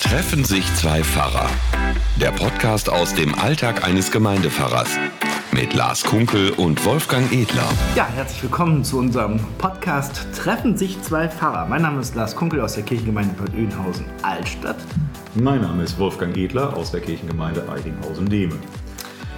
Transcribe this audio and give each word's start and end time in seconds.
Treffen 0.00 0.44
sich 0.44 0.64
zwei 0.74 1.04
Pfarrer. 1.04 1.48
Der 2.20 2.32
Podcast 2.32 2.88
aus 2.90 3.14
dem 3.14 3.34
Alltag 3.38 3.84
eines 3.84 4.10
Gemeindepfarrers. 4.10 4.98
Mit 5.52 5.74
Lars 5.74 6.02
Kunkel 6.02 6.50
und 6.50 6.84
Wolfgang 6.84 7.30
Edler. 7.30 7.68
Ja, 7.94 8.08
herzlich 8.08 8.42
willkommen 8.42 8.82
zu 8.82 8.98
unserem 8.98 9.38
Podcast 9.58 10.26
Treffen 10.34 10.76
sich 10.76 11.00
zwei 11.02 11.28
Pfarrer. 11.28 11.66
Mein 11.66 11.82
Name 11.82 12.00
ist 12.00 12.16
Lars 12.16 12.34
Kunkel 12.34 12.60
aus 12.60 12.74
der 12.74 12.82
Kirchengemeinde 12.82 13.34
Bad 13.34 13.54
Oeynhausen 13.54 14.06
Altstadt. 14.22 14.78
Mein 15.34 15.60
Name 15.60 15.84
ist 15.84 15.98
Wolfgang 15.98 16.36
Edler 16.36 16.76
aus 16.76 16.90
der 16.90 17.00
Kirchengemeinde 17.00 17.68
Eidinghausen-Demen. 17.68 18.58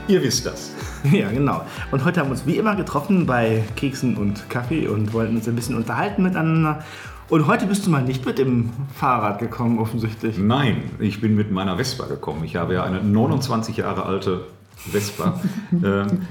Ihr 0.08 0.22
wisst 0.22 0.46
das. 0.46 0.70
Ja, 1.10 1.32
genau. 1.32 1.62
Und 1.90 2.04
heute 2.04 2.20
haben 2.20 2.29
wir 2.29 2.32
uns 2.34 2.46
wie 2.46 2.58
immer 2.58 2.76
getroffen 2.76 3.26
bei 3.26 3.64
Keksen 3.74 4.16
und 4.16 4.48
Kaffee 4.48 4.86
und 4.86 5.12
wollten 5.12 5.34
uns 5.34 5.48
ein 5.48 5.56
bisschen 5.56 5.74
unterhalten 5.74 6.22
miteinander. 6.22 6.84
Und 7.32 7.46
heute 7.46 7.64
bist 7.64 7.86
du 7.86 7.90
mal 7.90 8.02
nicht 8.02 8.26
mit 8.26 8.36
dem 8.36 8.68
Fahrrad 8.94 9.38
gekommen, 9.38 9.78
offensichtlich. 9.78 10.36
Nein, 10.36 10.90
ich 10.98 11.22
bin 11.22 11.34
mit 11.34 11.50
meiner 11.50 11.78
Vespa 11.78 12.04
gekommen. 12.04 12.44
Ich 12.44 12.57
habe 12.57 12.74
ja 12.74 12.84
eine 12.84 13.02
29 13.02 13.79
Jahre 13.79 14.04
alte 14.04 14.44
Vespa. 14.76 15.40
ähm, 15.72 16.26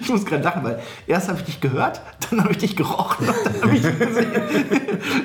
Ich 0.00 0.08
muss 0.08 0.24
gerade 0.24 0.44
lachen, 0.44 0.62
weil 0.62 0.80
erst 1.08 1.28
habe 1.28 1.40
ich 1.40 1.44
dich 1.46 1.60
gehört, 1.60 2.02
dann 2.30 2.44
habe 2.44 2.52
ich 2.52 2.58
dich 2.58 2.76
gerochen 2.76 3.26
und 3.26 3.34
dann 3.44 3.62
habe 3.62 3.74
ich 3.74 3.82
dich 3.82 3.98
gesehen. 3.98 4.30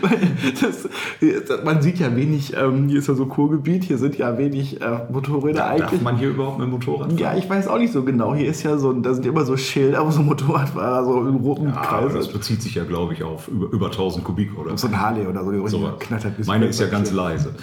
Weil 0.01 0.19
das, 0.61 1.63
man 1.63 1.81
sieht 1.81 1.99
ja 1.99 2.15
wenig, 2.15 2.55
ähm, 2.55 2.87
hier 2.89 2.99
ist 2.99 3.07
ja 3.07 3.13
so 3.15 3.25
Kurgebiet, 3.25 3.83
hier 3.83 3.97
sind 3.97 4.17
ja 4.17 4.37
wenig 4.37 4.81
äh, 4.81 4.99
Motorräder 5.11 5.59
darf 5.59 5.81
eigentlich. 5.81 6.01
man 6.01 6.17
hier 6.17 6.29
überhaupt 6.29 6.59
mit 6.59 6.69
Motorrad 6.69 7.07
fahren? 7.09 7.17
Ja, 7.17 7.35
ich 7.35 7.49
weiß 7.49 7.67
auch 7.67 7.77
nicht 7.77 7.93
so 7.93 8.03
genau. 8.03 8.35
Hier 8.35 8.47
ist 8.49 8.63
ja 8.63 8.77
so, 8.77 8.93
da 8.93 9.13
sind 9.13 9.25
immer 9.25 9.45
so 9.45 9.57
Schilder, 9.57 10.05
wo 10.05 10.11
so 10.11 10.21
Motorradfahrer 10.21 11.05
so 11.05 11.27
im 11.27 11.35
roten 11.35 11.67
Ja, 11.67 11.81
Kreis 11.81 12.13
das 12.13 12.27
bezieht 12.27 12.61
sich 12.61 12.75
ja, 12.75 12.83
glaube 12.83 13.13
ich, 13.13 13.23
auf 13.23 13.47
über, 13.47 13.67
über 13.71 13.87
1000 13.87 14.23
Kubik 14.23 14.57
oder 14.57 14.77
So 14.77 14.87
ein 14.87 14.99
Harley 14.99 15.25
oder 15.27 15.43
so. 15.43 15.67
so. 15.67 15.91
knattert 15.99 16.45
Meine 16.45 16.65
ist 16.65 16.79
ja 16.79 16.87
ganz 16.87 17.11
leise. 17.11 17.53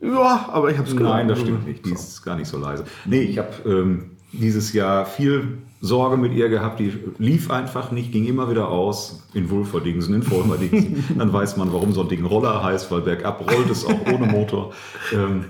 Ja, 0.00 0.48
aber 0.52 0.70
ich 0.70 0.78
habe 0.78 0.88
es 0.88 0.94
Nein, 0.94 1.28
das 1.28 1.40
stimmt 1.40 1.66
nicht. 1.66 1.86
Die 1.86 1.92
ist 1.92 2.22
gar 2.22 2.36
nicht 2.36 2.48
so 2.48 2.58
leise. 2.58 2.84
Nee, 3.06 3.22
ich 3.22 3.38
habe 3.38 3.48
ähm, 3.64 4.10
dieses 4.32 4.72
Jahr 4.72 5.06
viel 5.06 5.58
Sorge 5.84 6.16
mit 6.16 6.32
ihr 6.32 6.48
gehabt. 6.48 6.80
Die 6.80 6.94
lief 7.18 7.50
einfach 7.50 7.90
nicht, 7.90 8.10
ging 8.10 8.24
immer 8.24 8.50
wieder 8.50 8.68
aus. 8.68 9.22
In 9.34 9.50
Wulferdingsen, 9.50 10.14
in 10.14 10.22
Vollmerdingsen. 10.22 11.04
Dann 11.18 11.30
weiß 11.30 11.58
man, 11.58 11.74
warum 11.74 11.92
so 11.92 12.00
ein 12.00 12.08
Ding 12.08 12.24
Roller 12.24 12.64
heißt, 12.64 12.90
weil 12.90 13.02
bergab 13.02 13.40
rollt 13.40 13.68
es 13.70 13.84
auch 13.84 14.06
ohne 14.06 14.26
Motor. 14.26 14.72
Ähm, 15.12 15.44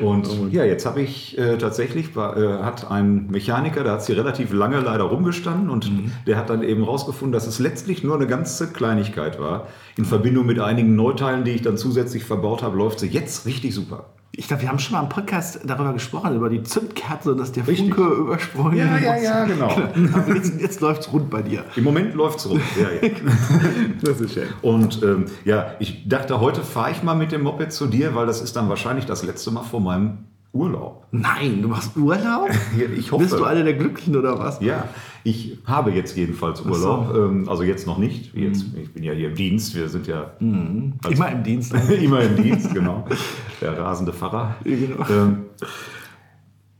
und 0.00 0.52
ja, 0.52 0.64
jetzt 0.64 0.86
habe 0.86 1.02
ich 1.02 1.38
äh, 1.38 1.56
tatsächlich, 1.56 2.16
war, 2.16 2.36
äh, 2.36 2.64
hat 2.64 2.90
ein 2.90 3.28
Mechaniker, 3.30 3.84
da 3.84 3.92
hat 3.92 4.04
sie 4.04 4.12
relativ 4.12 4.52
lange 4.52 4.80
leider 4.80 5.04
rumgestanden 5.04 5.70
und 5.70 5.88
der 6.26 6.36
hat 6.36 6.50
dann 6.50 6.64
eben 6.64 6.82
rausgefunden, 6.82 7.32
dass 7.32 7.46
es 7.46 7.60
letztlich 7.60 8.02
nur 8.02 8.16
eine 8.16 8.26
ganze 8.26 8.72
Kleinigkeit 8.72 9.38
war. 9.38 9.68
In 9.96 10.04
Verbindung 10.04 10.46
mit 10.46 10.58
einigen 10.58 10.96
Neuteilen, 10.96 11.44
die 11.44 11.52
ich 11.52 11.62
dann 11.62 11.76
zusätzlich 11.76 12.24
verbaut 12.24 12.64
habe, 12.64 12.76
läuft 12.76 12.98
sie 12.98 13.06
jetzt 13.06 13.46
richtig 13.46 13.72
super. 13.72 14.06
Ich 14.32 14.46
glaube, 14.46 14.62
wir 14.62 14.68
haben 14.68 14.78
schon 14.78 14.92
mal 14.92 15.02
im 15.02 15.08
Podcast 15.08 15.60
darüber 15.64 15.92
gesprochen, 15.92 16.36
über 16.36 16.48
die 16.48 16.62
Zündkerze, 16.62 17.34
dass 17.34 17.50
der 17.50 17.66
Richtig. 17.66 17.94
Funke 17.94 18.14
übersprungen 18.14 18.76
Ja, 18.76 18.96
ja, 18.96 19.12
muss. 19.14 19.22
ja, 19.22 19.44
genau. 19.46 19.70
Aber 20.12 20.34
jetzt, 20.34 20.60
jetzt 20.60 20.80
läuft 20.80 21.02
es 21.02 21.12
rund 21.12 21.30
bei 21.30 21.42
dir. 21.42 21.64
Im 21.74 21.82
Moment 21.84 22.14
läuft's 22.14 22.48
rund. 22.48 22.62
Ja, 22.80 23.06
ja. 23.08 23.14
Das 24.02 24.20
ist 24.20 24.34
schön. 24.34 24.48
Und 24.62 25.02
ähm, 25.02 25.24
ja, 25.44 25.74
ich 25.80 26.08
dachte, 26.08 26.40
heute 26.40 26.62
fahre 26.62 26.92
ich 26.92 27.02
mal 27.02 27.14
mit 27.14 27.32
dem 27.32 27.42
Moped 27.42 27.72
zu 27.72 27.86
dir, 27.86 28.14
weil 28.14 28.26
das 28.26 28.40
ist 28.40 28.54
dann 28.54 28.68
wahrscheinlich 28.68 29.04
das 29.04 29.24
letzte 29.24 29.50
Mal 29.50 29.62
vor 29.64 29.80
meinem 29.80 30.18
Urlaub. 30.52 31.06
Nein, 31.12 31.62
du 31.62 31.68
machst 31.68 31.96
Urlaub? 31.96 32.48
Ich 32.96 33.12
hoffe. 33.12 33.22
Bist 33.24 33.38
du 33.38 33.44
einer 33.44 33.62
der 33.62 33.74
Glücklichen 33.74 34.16
oder 34.16 34.38
was? 34.38 34.60
Ja, 34.60 34.88
ich 35.22 35.58
habe 35.64 35.90
jetzt 35.92 36.16
jedenfalls 36.16 36.58
so. 36.60 36.68
Urlaub. 36.68 37.14
Ähm, 37.14 37.48
also 37.48 37.62
jetzt 37.62 37.86
noch 37.86 37.98
nicht. 37.98 38.34
Jetzt, 38.34 38.64
Ich 38.80 38.92
bin 38.92 39.04
ja 39.04 39.12
hier 39.12 39.28
im 39.28 39.34
Dienst. 39.36 39.74
Wir 39.76 39.88
sind 39.88 40.06
ja 40.08 40.32
als- 41.04 41.14
Immer 41.14 41.30
im 41.32 41.42
Dienst. 41.44 41.72
immer 42.02 42.20
im 42.22 42.36
Dienst, 42.42 42.74
genau. 42.74 43.06
Der 43.60 43.78
rasende 43.78 44.12
Pfarrer. 44.12 44.56
Genau. 44.64 45.04
Ähm, 45.08 45.36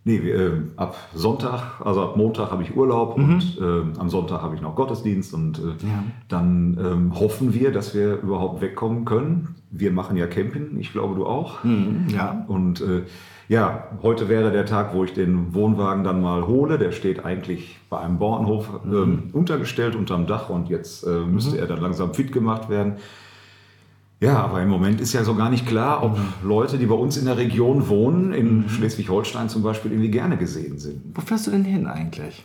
nee, 0.05 0.17
ähm, 0.17 0.73
ab 0.77 0.97
Sonntag, 1.15 1.81
also 1.85 2.03
ab 2.03 2.17
Montag 2.17 2.51
habe 2.51 2.63
ich 2.65 2.75
Urlaub 2.77 3.17
und 3.17 3.57
ähm, 3.61 3.93
am 3.99 4.09
Sonntag 4.09 4.43
habe 4.43 4.55
ich 4.57 4.61
noch 4.63 4.75
Gottesdienst 4.75 5.33
und 5.35 5.59
äh, 5.59 5.63
Ja. 5.87 6.03
dann 6.29 6.77
ähm, 6.81 7.21
hoffen 7.21 7.55
wir, 7.55 7.71
dass 7.71 7.95
wir 7.95 8.21
überhaupt 8.21 8.61
wegkommen 8.63 9.05
können. 9.05 9.55
Wir 9.71 9.93
machen 9.93 10.17
ja 10.17 10.27
Camping, 10.27 10.77
ich 10.79 10.93
glaube 10.93 11.15
du 11.15 11.27
auch. 11.27 11.63
Mhm, 11.63 12.07
ja. 12.09 12.45
Und 12.49 12.81
äh, 12.81 13.03
ja, 13.51 13.89
heute 14.05 14.29
wäre 14.29 14.53
der 14.53 14.65
Tag, 14.65 14.95
wo 14.95 15.03
ich 15.03 15.13
den 15.13 15.53
Wohnwagen 15.55 16.05
dann 16.05 16.23
mal 16.23 16.47
hole. 16.47 16.79
Der 16.79 16.93
steht 16.93 17.25
eigentlich 17.25 17.81
bei 17.91 17.99
einem 17.99 18.17
Bauernhof 18.17 18.69
ähm, 18.85 19.31
untergestellt 19.33 19.97
unterm 19.97 20.29
Dach 20.29 20.51
und 20.51 20.69
jetzt 20.69 21.03
äh, 21.03 21.27
müsste 21.27 21.59
er 21.59 21.67
dann 21.67 21.81
langsam 21.81 22.15
fit 22.15 22.31
gemacht 22.31 22.69
werden. 22.69 22.99
Ja, 24.21 24.39
aber 24.39 24.63
im 24.63 24.69
Moment 24.69 25.01
ist 25.01 25.15
ja 25.15 25.25
so 25.25 25.35
gar 25.35 25.51
nicht 25.51 25.67
klar, 25.67 26.05
ob 26.05 26.17
Leute, 26.45 26.79
die 26.79 26.87
bei 26.87 26.95
uns 26.95 27.17
in 27.17 27.25
der 27.25 27.39
Region 27.39 27.89
wohnen, 27.89 28.33
in 28.33 28.69
Schleswig-Holstein 28.69 29.49
zum 29.49 29.65
Beispiel, 29.65 29.91
irgendwie 29.91 30.13
gerne 30.13 30.37
gesehen 30.37 30.79
sind. 30.79 31.03
Wo 31.13 31.21
fährst 31.21 31.49
du 31.49 31.51
denn 31.51 31.65
hin 31.65 31.89
eigentlich? 31.89 32.45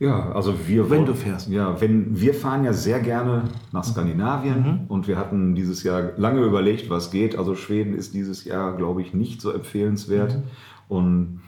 Ja, 0.00 0.30
also 0.30 0.54
wir 0.68 0.90
Wenn 0.90 1.06
du 1.06 1.14
fährst. 1.14 1.48
Ja, 1.48 1.80
wenn 1.80 2.20
wir 2.20 2.32
fahren 2.32 2.64
ja 2.64 2.72
sehr 2.72 3.00
gerne 3.00 3.44
nach 3.72 3.82
Skandinavien 3.82 4.84
und 4.88 5.08
wir 5.08 5.18
hatten 5.18 5.56
dieses 5.56 5.82
Jahr 5.82 6.12
lange 6.16 6.40
überlegt, 6.42 6.88
was 6.88 7.10
geht. 7.10 7.36
Also 7.36 7.56
Schweden 7.56 7.94
ist 7.94 8.14
dieses 8.14 8.44
Jahr, 8.44 8.76
glaube 8.76 9.02
ich, 9.02 9.12
nicht 9.12 9.40
so 9.40 9.50
empfehlenswert 9.50 10.38
und 10.86 11.40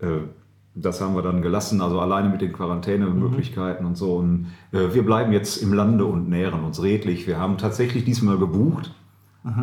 äh, 0.00 0.18
das 0.74 1.00
haben 1.00 1.14
wir 1.14 1.22
dann 1.22 1.42
gelassen, 1.42 1.80
also 1.80 2.00
alleine 2.00 2.28
mit 2.28 2.40
den 2.40 2.52
Quarantänemöglichkeiten 2.52 3.86
und 3.86 3.96
so. 3.96 4.16
Und 4.16 4.46
äh, 4.72 4.92
wir 4.92 5.04
bleiben 5.04 5.32
jetzt 5.32 5.62
im 5.62 5.72
Lande 5.72 6.04
und 6.04 6.28
nähren 6.28 6.64
uns 6.64 6.82
redlich. 6.82 7.26
Wir 7.26 7.38
haben 7.38 7.58
tatsächlich 7.58 8.04
diesmal 8.04 8.38
gebucht. 8.38 8.94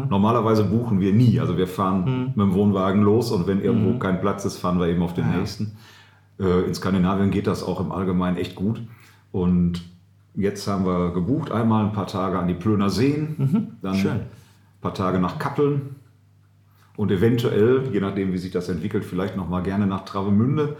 Normalerweise 0.09 0.63
buchen 0.63 0.99
wir 0.99 1.13
nie. 1.13 1.39
Also 1.39 1.55
wir 1.55 1.67
fahren 1.67 2.33
mit 2.35 2.37
dem 2.37 2.53
Wohnwagen 2.55 3.03
los 3.03 3.31
und 3.31 3.45
wenn 3.45 3.61
irgendwo 3.61 3.99
kein 3.99 4.21
Platz 4.21 4.43
ist, 4.43 4.57
fahren 4.57 4.79
wir 4.79 4.87
eben 4.87 5.03
auf 5.03 5.13
den 5.13 5.29
nächsten. 5.29 5.65
Äh, 5.65 5.69
in 6.39 6.73
Skandinavien 6.73 7.31
geht 7.31 7.47
das 7.47 7.63
auch 7.63 7.79
im 7.79 7.91
Allgemeinen 7.91 8.37
echt 8.37 8.55
gut. 8.55 8.81
Und 9.31 9.83
jetzt 10.35 10.67
haben 10.67 10.85
wir 10.85 11.11
gebucht, 11.11 11.51
einmal 11.51 11.85
ein 11.85 11.93
paar 11.93 12.07
Tage 12.07 12.37
an 12.37 12.47
die 12.47 12.53
Plöner 12.53 12.89
Seen, 12.89 13.77
dann 13.81 13.95
schön. 13.95 14.11
ein 14.11 14.27
paar 14.81 14.93
Tage 14.93 15.19
nach 15.19 15.39
Kappeln 15.39 15.95
und 16.95 17.11
eventuell, 17.11 17.89
je 17.91 17.99
nachdem 17.99 18.33
wie 18.33 18.37
sich 18.37 18.51
das 18.51 18.69
entwickelt, 18.69 19.05
vielleicht 19.05 19.35
noch 19.35 19.49
mal 19.49 19.61
gerne 19.61 19.87
nach 19.87 20.05
Travemünde. 20.05 20.77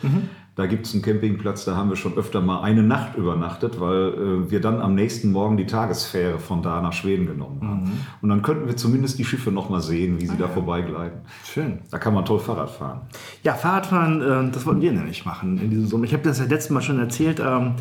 Da 0.58 0.66
gibt 0.66 0.88
es 0.88 0.94
einen 0.94 1.04
Campingplatz, 1.04 1.66
da 1.66 1.76
haben 1.76 1.90
wir 1.90 1.96
schon 1.96 2.18
öfter 2.18 2.42
mal 2.42 2.64
eine 2.64 2.82
Nacht 2.82 3.16
übernachtet, 3.16 3.80
weil 3.80 4.08
äh, 4.08 4.52
wir 4.52 4.60
dann 4.60 4.82
am 4.82 4.96
nächsten 4.96 5.32
Morgen 5.32 5.56
die 5.56 5.68
Tagesfähre 5.68 6.40
von 6.40 6.64
da 6.64 6.82
nach 6.82 6.94
Schweden 6.94 7.28
genommen 7.28 7.62
haben. 7.62 8.06
Und 8.24 8.30
dann 8.30 8.42
könnten 8.42 8.68
wir 8.68 8.76
zumindest 8.76 9.20
die 9.20 9.24
Schiffe 9.24 9.52
noch 9.52 9.70
mal 9.70 9.82
sehen, 9.82 10.20
wie 10.20 10.26
sie 10.26 10.36
da 10.36 10.48
vorbeigleiten. 10.48 11.20
Schön. 11.46 11.82
Da 11.92 12.00
kann 12.00 12.16
man 12.16 12.26
toll 12.26 12.40
Fahrrad 12.40 12.72
fahren. 12.72 13.02
Ja, 13.44 13.54
Fahrradfahren, 13.54 14.22
äh, 14.22 14.52
das 14.52 14.66
wollten 14.66 14.82
wir 14.82 14.92
nämlich 14.92 15.26
machen 15.26 15.60
in 15.60 15.70
diesem 15.70 15.86
Sommer. 15.86 16.06
Ich 16.06 16.14
habe 16.14 16.24
das 16.24 16.40
ja 16.40 16.46
letztes 16.46 16.72
Mal 16.72 16.82
schon 16.82 16.98
erzählt. 16.98 17.40
Ähm, 17.40 17.74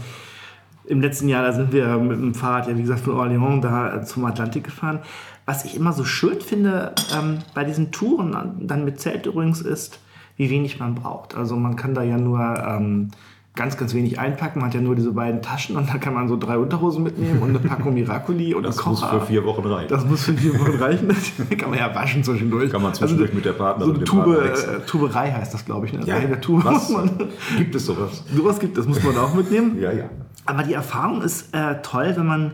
Im 0.85 1.01
letzten 1.01 1.31
Jahr, 1.31 1.45
da 1.45 1.55
sind 1.55 1.73
wir 1.73 1.97
mit 1.97 2.21
dem 2.21 2.35
Fahrrad, 2.35 2.69
ja 2.69 2.77
wie 2.77 2.83
gesagt, 2.83 3.01
von 3.01 3.15
Orléans 3.15 3.63
da 3.63 3.97
äh, 3.97 4.05
zum 4.05 4.27
Atlantik 4.27 4.65
gefahren. 4.65 4.99
Was 5.47 5.65
ich 5.65 5.77
immer 5.77 5.95
so 5.95 6.05
schön 6.05 6.43
finde 6.43 6.93
ähm, 7.17 7.39
bei 7.55 7.65
diesen 7.65 7.91
Touren, 7.91 8.67
dann 8.67 8.85
mit 8.85 9.01
Zelt 9.01 9.25
übrigens, 9.25 9.63
ist, 9.63 9.99
wie 10.37 10.51
wenig 10.51 10.79
man 10.79 10.95
braucht. 10.95 11.35
Also 11.35 11.57
man 11.57 11.77
kann 11.77 11.95
da 11.95 12.03
ja 12.03 12.19
nur 12.19 12.41
ähm, 12.41 13.11
ganz, 13.55 13.77
ganz 13.79 13.95
wenig 13.95 14.19
einpacken. 14.19 14.59
Man 14.61 14.69
hat 14.69 14.75
ja 14.75 14.83
nur 14.83 14.95
diese 14.95 15.13
beiden 15.13 15.41
Taschen 15.41 15.77
und 15.77 15.89
da 15.89 15.97
kann 15.97 16.13
man 16.13 16.29
so 16.29 16.37
drei 16.37 16.59
Unterhosen 16.59 17.03
mitnehmen 17.03 17.41
und 17.41 17.49
eine 17.51 17.59
Packung 17.59 17.95
Miracoli 17.95 18.53
und 18.55 18.63
Das 18.65 18.79
einen 18.81 18.91
muss 18.91 19.01
Kocher. 19.01 19.21
für 19.21 19.27
vier 19.27 19.45
Wochen 19.47 19.67
reichen. 19.67 19.89
Das 19.89 20.05
muss 20.05 20.25
für 20.25 20.35
vier 20.35 20.59
Wochen 20.61 20.77
reichen. 20.79 21.09
kann 21.59 21.71
man 21.71 21.79
ja 21.79 21.95
waschen 21.95 22.23
zwischendurch. 22.23 22.71
Kann 22.71 22.83
man 22.83 22.93
zwischendurch 22.93 23.33
mit 23.33 23.45
der 23.47 23.53
Partnerin 23.55 23.95
So 23.95 24.01
Tube, 24.03 24.25
Partner 24.25 24.45
wechseln. 24.45 24.77
äh, 24.83 24.87
Tuberei 24.87 25.33
heißt 25.33 25.55
das, 25.55 25.65
glaube 25.65 25.87
ich. 25.87 25.93
Ne? 25.95 26.01
Ja, 26.05 26.17
in 26.19 26.29
der 26.29 26.41
Tube 26.43 26.65
was? 26.65 26.91
muss 26.91 26.91
man. 26.91 27.11
Gibt 27.57 27.75
es 27.75 27.87
sowas? 27.87 28.23
Sowas 28.35 28.59
gibt 28.59 28.77
es, 28.77 28.87
muss 28.87 29.03
man 29.03 29.17
auch 29.17 29.35
mitnehmen. 29.35 29.79
Ja, 29.81 29.93
ja. 29.93 30.05
Aber 30.45 30.63
die 30.63 30.75
Erfahrung 30.75 31.23
ist 31.23 31.53
äh, 31.55 31.81
toll, 31.83 32.13
wenn 32.15 32.27
man, 32.27 32.53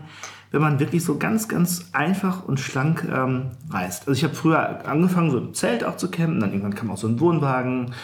wenn 0.53 0.61
man 0.61 0.79
wirklich 0.79 1.03
so 1.03 1.17
ganz, 1.17 1.47
ganz 1.47 1.87
einfach 1.93 2.45
und 2.45 2.59
schlank 2.59 3.07
ähm, 3.11 3.47
reist. 3.71 4.07
Also 4.07 4.11
ich 4.11 4.23
habe 4.23 4.35
früher 4.35 4.87
angefangen, 4.87 5.31
so 5.31 5.39
im 5.39 5.55
Zelt 5.55 5.83
auch 5.83 5.97
zu 5.97 6.11
campen, 6.11 6.39
dann 6.39 6.51
irgendwann 6.51 6.75
kam 6.75 6.91
auch 6.91 6.97
so 6.97 7.07
ein 7.07 7.19
Wohnwagen, 7.19 7.95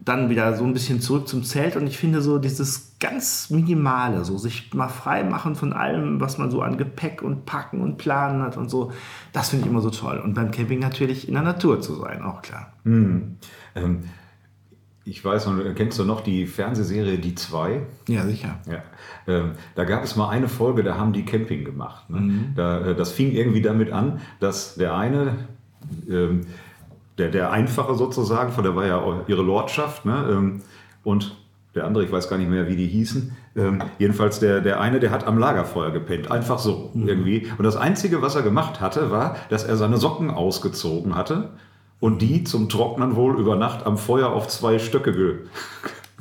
dann 0.00 0.28
wieder 0.28 0.56
so 0.56 0.64
ein 0.64 0.72
bisschen 0.72 1.00
zurück 1.00 1.28
zum 1.28 1.44
Zelt 1.44 1.76
und 1.76 1.86
ich 1.86 1.96
finde 1.96 2.20
so 2.20 2.38
dieses 2.38 2.96
ganz 2.98 3.48
Minimale, 3.48 4.24
so 4.24 4.36
sich 4.38 4.74
mal 4.74 4.88
frei 4.88 5.22
machen 5.22 5.54
von 5.54 5.72
allem, 5.72 6.20
was 6.20 6.36
man 6.36 6.50
so 6.50 6.62
an 6.62 6.78
Gepäck 6.78 7.22
und 7.22 7.46
Packen 7.46 7.80
und 7.80 7.96
Planen 7.96 8.42
hat 8.42 8.56
und 8.56 8.68
so, 8.68 8.90
das 9.32 9.50
finde 9.50 9.66
ich 9.66 9.70
immer 9.70 9.80
so 9.80 9.90
toll. 9.90 10.18
Und 10.18 10.34
beim 10.34 10.50
Camping 10.50 10.80
natürlich 10.80 11.28
in 11.28 11.34
der 11.34 11.44
Natur 11.44 11.80
zu 11.80 11.94
sein, 11.94 12.22
auch 12.22 12.42
klar. 12.42 12.72
Ähm, 13.76 14.02
ich 15.06 15.22
weiß 15.22 15.46
noch, 15.46 15.74
kennst 15.74 15.98
du 15.98 16.04
noch 16.04 16.22
die 16.22 16.46
Fernsehserie 16.46 17.18
Die 17.18 17.34
Zwei? 17.34 17.82
Ja, 18.08 18.24
sicher. 18.24 18.58
Ja. 18.66 18.82
Ähm, 19.26 19.52
da 19.74 19.84
gab 19.84 20.02
es 20.02 20.16
mal 20.16 20.30
eine 20.30 20.48
Folge, 20.48 20.82
da 20.82 20.96
haben 20.96 21.12
die 21.12 21.24
Camping 21.24 21.64
gemacht. 21.64 22.08
Ne? 22.08 22.52
Da, 22.54 22.86
äh, 22.86 22.94
das 22.94 23.12
fing 23.12 23.32
irgendwie 23.32 23.60
damit 23.60 23.92
an, 23.92 24.20
dass 24.40 24.76
der 24.76 24.96
eine, 24.96 25.36
ähm, 26.08 26.42
der, 27.18 27.28
der 27.28 27.52
Einfache 27.52 27.94
sozusagen, 27.94 28.52
von 28.52 28.64
der 28.64 28.74
war 28.76 28.86
ja 28.86 29.02
ihre 29.26 29.42
Lordschaft, 29.42 30.06
ne? 30.06 30.26
ähm, 30.30 30.62
und 31.02 31.36
der 31.74 31.84
andere, 31.84 32.04
ich 32.04 32.12
weiß 32.12 32.30
gar 32.30 32.38
nicht 32.38 32.50
mehr, 32.50 32.68
wie 32.68 32.76
die 32.76 32.86
hießen. 32.86 33.32
Ähm, 33.56 33.82
jedenfalls 33.98 34.38
der, 34.40 34.60
der 34.60 34.80
eine, 34.80 35.00
der 35.00 35.10
hat 35.10 35.26
am 35.26 35.38
Lagerfeuer 35.38 35.90
gepennt. 35.90 36.30
Einfach 36.30 36.58
so 36.58 36.92
irgendwie. 36.94 37.48
Und 37.58 37.64
das 37.64 37.76
Einzige, 37.76 38.22
was 38.22 38.36
er 38.36 38.42
gemacht 38.42 38.80
hatte, 38.80 39.10
war, 39.10 39.36
dass 39.50 39.64
er 39.64 39.76
seine 39.76 39.96
Socken 39.96 40.30
ausgezogen 40.30 41.16
hatte 41.16 41.50
und 42.04 42.20
die 42.20 42.44
zum 42.44 42.68
Trocknen 42.68 43.16
wohl 43.16 43.40
über 43.40 43.56
Nacht 43.56 43.86
am 43.86 43.96
Feuer 43.96 44.28
auf 44.28 44.46
zwei 44.48 44.78
Stöcke 44.78 45.14
ge 45.14 45.38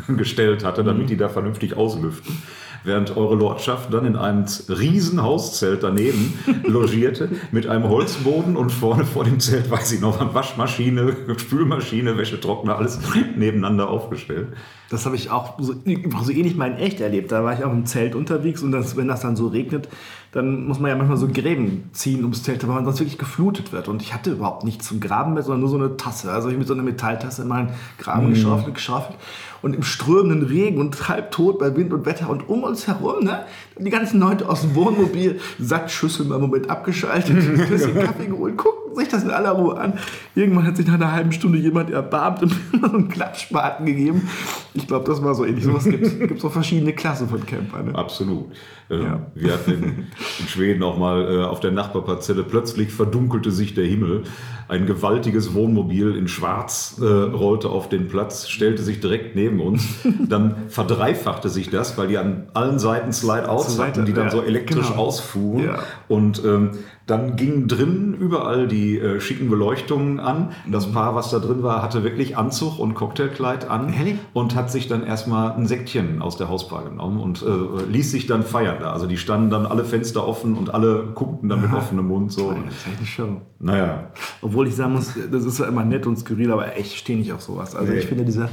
gestellt 0.16 0.64
hatte, 0.64 0.82
damit 0.82 1.10
die 1.10 1.18
da 1.18 1.28
vernünftig 1.28 1.76
auslüften 1.76 2.42
während 2.86 3.16
eure 3.16 3.36
Lordschaft 3.36 3.94
dann 3.94 4.06
in 4.06 4.16
einem 4.16 4.46
riesen 4.70 5.22
Hauszelt 5.22 5.84
daneben 5.84 6.38
logierte 6.64 7.30
mit 7.52 7.68
einem 7.68 7.90
Holzboden 7.90 8.56
und 8.56 8.72
vorne 8.72 9.06
vor 9.06 9.24
dem 9.24 9.40
Zelt, 9.40 9.70
weiß 9.70 9.92
ich 9.94 10.02
noch, 10.02 10.34
Waschmaschine, 10.34 11.16
Spülmaschine, 11.38 12.18
Wäschetrockner, 12.18 12.78
alles 12.78 13.00
nebeneinander 13.36 13.90
aufgestellt. 13.90 14.50
Das 14.94 15.08
habe 15.08 15.16
ich 15.16 15.32
auch 15.32 15.56
so, 15.58 15.74
so 15.74 16.32
ähnlich 16.32 16.56
mal 16.56 16.72
in 16.72 16.78
echt 16.78 17.02
erlebt. 17.02 17.32
Da 17.32 17.44
war 17.44 17.58
ich 17.58 17.66
auch 17.66 17.72
im 17.72 17.88
Zelt 17.88 18.14
unterwegs 18.14 18.62
und 18.62 18.72
das, 18.72 18.96
wenn 18.96 19.08
das 19.08 19.22
dann 19.22 19.36
so 19.36 19.48
regnet, 19.48 19.90
dann 20.34 20.68
muss 20.68 20.80
man 20.80 20.90
ja 20.90 20.96
manchmal 20.96 21.18
so 21.18 21.28
Gräben 21.28 21.90
ziehen 21.94 22.22
ums 22.22 22.44
Zelt, 22.44 22.62
weil 22.68 22.76
man 22.76 22.86
sonst 22.86 23.00
wirklich 23.00 23.18
geflutet 23.18 23.74
wird. 23.74 23.88
Und 23.88 24.04
ich 24.04 24.14
hatte 24.14 24.32
überhaupt 24.32 24.64
nichts 24.64 24.88
zum 24.88 25.00
Graben 25.00 25.34
mehr, 25.34 25.42
sondern 25.42 25.62
nur 25.62 25.70
so 25.70 25.78
eine 25.78 25.98
Tasse. 25.98 26.32
Also 26.32 26.50
ich 26.50 26.58
mit 26.60 26.68
so 26.68 26.76
einer 26.76 26.84
Metalltasse 26.84 27.42
in 27.42 27.48
meinen 27.48 27.70
Graben 27.98 28.28
mm. 28.28 28.34
geschaufelt, 28.36 28.76
geschaufelt 28.76 29.18
und 29.64 29.76
im 29.76 29.82
strömenden 29.82 30.44
Regen 30.44 30.80
und 30.80 31.08
halb 31.08 31.32
tot 31.32 31.58
bei 31.58 31.76
Wind 31.76 31.92
und 31.92 32.06
Wetter 32.06 32.30
und 32.30 32.48
um 32.48 32.64
uns 32.64 32.86
herum, 32.86 33.24
ne? 33.24 33.46
Die 33.80 33.90
ganzen 33.90 34.20
Leute 34.20 34.48
aus 34.48 34.62
dem 34.62 34.76
Wohnmobil, 34.76 35.40
Sackschüssel 35.60 36.26
mal 36.26 36.36
im 36.36 36.42
Moment 36.42 36.70
abgeschaltet, 36.70 37.36
ein 37.36 37.70
bisschen 37.70 37.96
Kaffee 38.00 38.28
geholt, 38.28 38.58
gucken 38.58 38.84
sich 38.96 39.08
das 39.08 39.24
in 39.24 39.32
aller 39.32 39.52
Ruhe 39.52 39.78
an. 39.78 39.94
Irgendwann 40.36 40.66
hat 40.66 40.78
sich 40.78 40.86
nach 40.86 40.96
einer 40.96 41.12
halben 41.12 41.32
Stunde 41.32 41.58
jemand 41.58 41.90
erbarmt 41.90 42.44
und 42.44 42.52
mir 42.74 42.90
so 42.90 42.96
einen 42.96 43.10
Klatschspaten 43.10 43.86
gegeben. 43.86 44.30
Ich 44.74 44.88
glaube, 44.88 45.06
das 45.06 45.24
war 45.24 45.36
so 45.36 45.46
ähnlich. 45.46 45.64
Sowas 45.64 45.86
gibt 45.86 46.04
es 46.06 46.42
so 46.42 46.50
verschiedene 46.50 46.94
Klassen 46.94 47.28
von 47.28 47.46
Campern. 47.46 47.88
Ne? 47.88 47.96
Absolut. 47.96 48.52
Ähm, 48.90 49.02
ja. 49.02 49.20
Wir 49.36 49.54
hatten 49.54 49.72
in, 49.72 49.84
in 49.84 50.08
Schweden 50.48 50.84
auch 50.84 50.98
mal 50.98 51.24
äh, 51.24 51.44
auf 51.44 51.60
der 51.60 51.72
Nachbarparzelle 51.72 52.44
plötzlich 52.44 52.92
verdunkelte 52.92 53.52
sich 53.52 53.74
der 53.74 53.86
Himmel. 53.86 54.24
Ein 54.68 54.86
gewaltiges 54.86 55.54
Wohnmobil 55.54 56.16
in 56.16 56.28
Schwarz 56.28 57.00
äh, 57.02 57.06
rollte 57.06 57.70
auf 57.70 57.90
den 57.90 58.08
Platz, 58.08 58.50
stellte 58.50 58.84
sich 58.84 59.00
direkt 59.00 59.36
neben 59.36 59.60
uns. 59.60 59.86
Dann 60.30 60.70
verdreifachte 60.70 61.50
sich 61.50 61.70
das, 61.70 61.98
weil 61.98 62.08
die 62.08 62.18
an 62.18 62.48
allen 62.54 62.80
Seiten 62.80 63.14
Slide-Outs 63.14 63.80
hatten, 63.80 64.06
die 64.06 64.14
dann 64.14 64.26
ja, 64.26 64.32
so 64.32 64.42
elektrisch 64.42 64.90
genau. 64.90 65.02
ausfuhren. 65.02 65.66
Ja. 65.66 65.80
Und 66.08 66.44
ähm, 66.46 66.72
dann 67.06 67.36
gingen 67.36 67.68
drin 67.68 68.16
überall 68.18 68.68
die 68.68 68.98
äh, 68.98 69.20
schicken 69.20 69.50
Beleuchtungen 69.50 70.22
an. 70.22 70.52
Das 70.72 70.88
mhm. 70.88 70.94
Paar, 70.94 71.16
was 71.16 71.32
da 71.32 71.40
drin 71.40 71.62
war, 71.62 71.82
hatte 71.82 72.04
wirklich 72.04 72.38
Anzug 72.38 72.80
und 72.80 72.94
Cocktailkleid 72.94 73.70
an 73.70 73.92
Ehrlich? 73.92 74.16
und 74.32 74.56
hat 74.56 74.72
sich 74.72 74.88
dann 74.88 75.04
erstmal 75.04 75.52
ein 75.52 75.68
Säckchen 75.68 76.22
aus 76.22 76.38
der 76.38 76.48
Hausbar 76.48 76.86
genommen 76.86 77.20
und 77.20 77.42
äh, 77.42 77.92
ließ 77.92 78.12
sich 78.12 78.26
dann 78.26 78.44
feiern 78.44 78.78
da. 78.80 78.94
Also 78.94 79.06
die 79.06 79.18
standen 79.18 79.50
dann 79.50 79.66
alle 79.66 79.84
Fenster 79.84 80.26
offen 80.26 80.56
und 80.56 80.74
alle 80.74 81.12
guckten 81.14 81.50
dann 81.50 81.60
Aha. 81.60 81.68
mit 81.68 81.76
offenem 81.76 82.08
Mund 82.08 82.32
so. 82.32 82.52
Das 82.52 82.74
ist 82.74 82.88
echt 82.88 82.98
eine 82.98 83.08
Show. 83.08 83.42
Naja. 83.60 84.12
Obwohl 84.54 84.68
ich 84.68 84.76
sagen 84.76 84.94
muss, 84.94 85.14
das 85.32 85.46
ist 85.46 85.58
ja 85.58 85.66
immer 85.66 85.84
nett 85.84 86.06
und 86.06 86.16
skurril, 86.18 86.52
aber 86.52 86.78
echt 86.78 86.96
stehe 86.96 87.18
nicht 87.18 87.34
auf 87.34 87.42
sowas. 87.42 87.76
Also 87.76 87.92
nee. 87.92 88.00
ich 88.00 88.06
finde 88.06 88.24
diese 88.24 88.50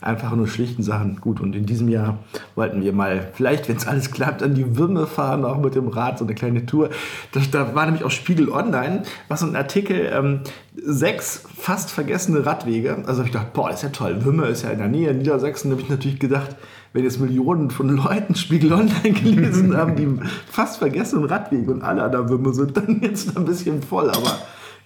einfach 0.00 0.34
nur 0.36 0.46
schlichten 0.46 0.82
Sachen 0.82 1.16
gut. 1.20 1.40
Und 1.40 1.56
in 1.56 1.64
diesem 1.64 1.88
Jahr 1.88 2.18
wollten 2.54 2.82
wir 2.82 2.92
mal, 2.92 3.28
vielleicht, 3.32 3.68
wenn 3.68 3.76
es 3.76 3.86
alles 3.86 4.10
klappt, 4.10 4.42
an 4.42 4.54
die 4.54 4.76
Würme 4.76 5.06
fahren, 5.06 5.44
auch 5.44 5.58
mit 5.58 5.74
dem 5.74 5.88
Rad, 5.88 6.18
so 6.18 6.24
eine 6.24 6.34
kleine 6.34 6.66
Tour. 6.66 6.90
Das, 7.32 7.50
da 7.50 7.74
war 7.74 7.86
nämlich 7.86 8.04
auch 8.04 8.10
Spiegel 8.10 8.50
Online, 8.50 9.02
was 9.28 9.40
so 9.40 9.46
ein 9.46 9.56
Artikel, 9.56 10.10
ähm, 10.12 10.40
sechs 10.76 11.44
fast 11.56 11.90
vergessene 11.90 12.46
Radwege. 12.46 13.04
Also 13.06 13.22
ich 13.22 13.30
dachte, 13.30 13.48
boah, 13.54 13.70
das 13.70 13.78
ist 13.78 13.82
ja 13.84 13.88
toll. 13.88 14.24
Würme 14.24 14.46
ist 14.46 14.62
ja 14.62 14.70
in 14.70 14.78
der 14.78 14.88
Nähe, 14.88 15.14
Niedersachsen. 15.14 15.70
Da 15.70 15.76
habe 15.76 15.82
ich 15.82 15.88
natürlich 15.88 16.20
gedacht, 16.20 16.56
wenn 16.92 17.04
jetzt 17.04 17.20
Millionen 17.20 17.70
von 17.70 17.88
Leuten 17.88 18.34
Spiegel 18.34 18.72
Online 18.72 18.92
gelesen 19.02 19.76
haben, 19.76 19.96
die 19.96 20.08
fast 20.50 20.78
vergessenen 20.78 21.24
Radwege 21.24 21.70
und 21.72 21.82
alle 21.82 22.02
an 22.02 22.12
der 22.12 22.28
Würme 22.28 22.54
sind, 22.54 22.76
dann 22.76 23.00
jetzt 23.02 23.36
ein 23.36 23.44
bisschen 23.44 23.82
voll, 23.82 24.10
aber 24.10 24.38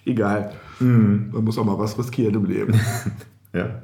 egal. 0.05 0.53
Mhm. 0.79 1.29
Man 1.31 1.43
muss 1.43 1.57
auch 1.57 1.65
mal 1.65 1.77
was 1.77 1.97
riskieren 1.97 2.35
im 2.35 2.45
Leben. 2.45 2.79
Ja, 3.55 3.83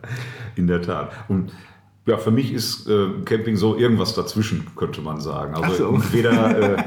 in 0.56 0.66
der 0.66 0.82
Tat. 0.82 1.12
Und 1.28 1.52
ja, 2.10 2.18
für 2.18 2.32
mich 2.32 2.52
ist 2.52 2.90
äh, 2.90 3.08
Camping 3.24 3.56
so 3.56 3.78
irgendwas 3.78 4.16
dazwischen, 4.16 4.66
könnte 4.76 5.00
man 5.00 5.22
sagen. 5.22 5.54
Also 5.54 5.76
so. 5.76 6.04
weder, 6.12 6.74
äh, 6.74 6.84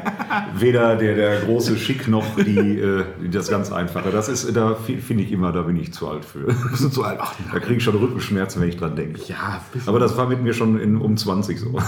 weder 0.56 0.96
der, 0.96 1.14
der 1.14 1.40
große 1.42 1.76
Schick 1.76 2.08
noch 2.08 2.24
die, 2.34 2.80
äh, 2.80 3.04
das 3.30 3.48
ganz 3.48 3.70
Einfache. 3.70 4.10
Das 4.10 4.28
ist, 4.28 4.56
da 4.56 4.74
finde 4.74 5.22
ich 5.22 5.30
immer, 5.30 5.52
da 5.52 5.62
bin 5.62 5.76
ich 5.76 5.92
zu 5.92 6.08
alt 6.08 6.24
für. 6.24 6.46
Bist 6.70 6.82
du 6.82 6.88
zu 6.88 7.04
alt? 7.04 7.20
Ach, 7.22 7.36
da 7.52 7.60
kriege 7.60 7.76
ich 7.76 7.84
schon 7.84 7.94
Rückenschmerzen, 7.94 8.60
wenn 8.60 8.68
ich 8.68 8.78
dran 8.78 8.96
denke. 8.96 9.20
Ja, 9.28 9.62
aber 9.86 10.00
das 10.00 10.16
war 10.16 10.28
mit 10.28 10.42
mir 10.42 10.54
schon 10.54 10.80
in, 10.80 10.96
um 10.96 11.16
20 11.16 11.60
so. 11.60 11.78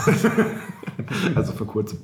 also 1.34 1.52
vor 1.52 1.66
kurzem. 1.66 1.98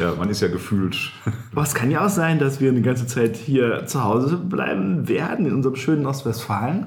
Ja, 0.00 0.14
man 0.18 0.28
ist 0.28 0.40
ja 0.40 0.48
gefühlt. 0.48 0.96
Aber 1.52 1.62
es 1.62 1.74
kann 1.74 1.90
ja 1.90 2.04
auch 2.04 2.10
sein, 2.10 2.38
dass 2.38 2.60
wir 2.60 2.70
eine 2.70 2.82
ganze 2.82 3.06
Zeit 3.06 3.36
hier 3.36 3.86
zu 3.86 4.04
Hause 4.04 4.36
bleiben 4.36 5.08
werden, 5.08 5.46
in 5.46 5.54
unserem 5.54 5.76
schönen 5.76 6.06
Ostwestfalen. 6.06 6.86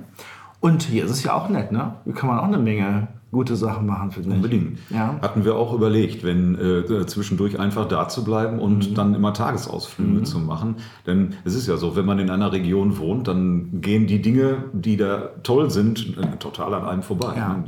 Und 0.59 0.83
hier 0.83 1.05
ist 1.05 1.11
es 1.11 1.23
ja 1.23 1.33
auch 1.33 1.49
nett, 1.49 1.71
ne? 1.71 1.95
Hier 2.05 2.13
kann 2.13 2.27
man 2.27 2.39
auch 2.39 2.45
eine 2.45 2.57
Menge 2.57 3.07
gute 3.35 3.55
Sachen 3.57 3.85
machen, 3.85 4.11
finde 4.11 4.29
ich. 4.29 4.35
Unbedingt. 4.35 4.79
Ja. 4.89 5.19
Hatten 5.21 5.43
wir 5.43 5.55
auch 5.55 5.73
überlegt, 5.73 6.23
wenn 6.23 6.55
äh, 6.55 7.05
zwischendurch 7.05 7.59
einfach 7.59 7.85
da 7.85 8.07
zu 8.07 8.23
bleiben 8.23 8.59
und 8.59 8.91
mhm. 8.91 8.95
dann 8.95 9.13
immer 9.13 9.33
Tagesausflüge 9.33 10.19
mhm. 10.19 10.25
zu 10.25 10.39
machen. 10.39 10.77
Denn 11.05 11.35
es 11.43 11.53
ist 11.53 11.67
ja 11.67 11.75
so, 11.75 11.97
wenn 11.97 12.05
man 12.05 12.17
in 12.19 12.29
einer 12.29 12.53
Region 12.53 12.97
wohnt, 12.97 13.27
dann 13.27 13.81
gehen 13.81 14.07
die 14.07 14.21
Dinge, 14.21 14.63
die 14.71 14.95
da 14.95 15.31
toll 15.43 15.69
sind, 15.69 16.17
äh, 16.17 16.37
total 16.37 16.73
an 16.73 16.85
einem 16.85 17.03
vorbei. 17.03 17.33
Ja. 17.35 17.63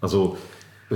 Also 0.00 0.36
äh, 0.90 0.94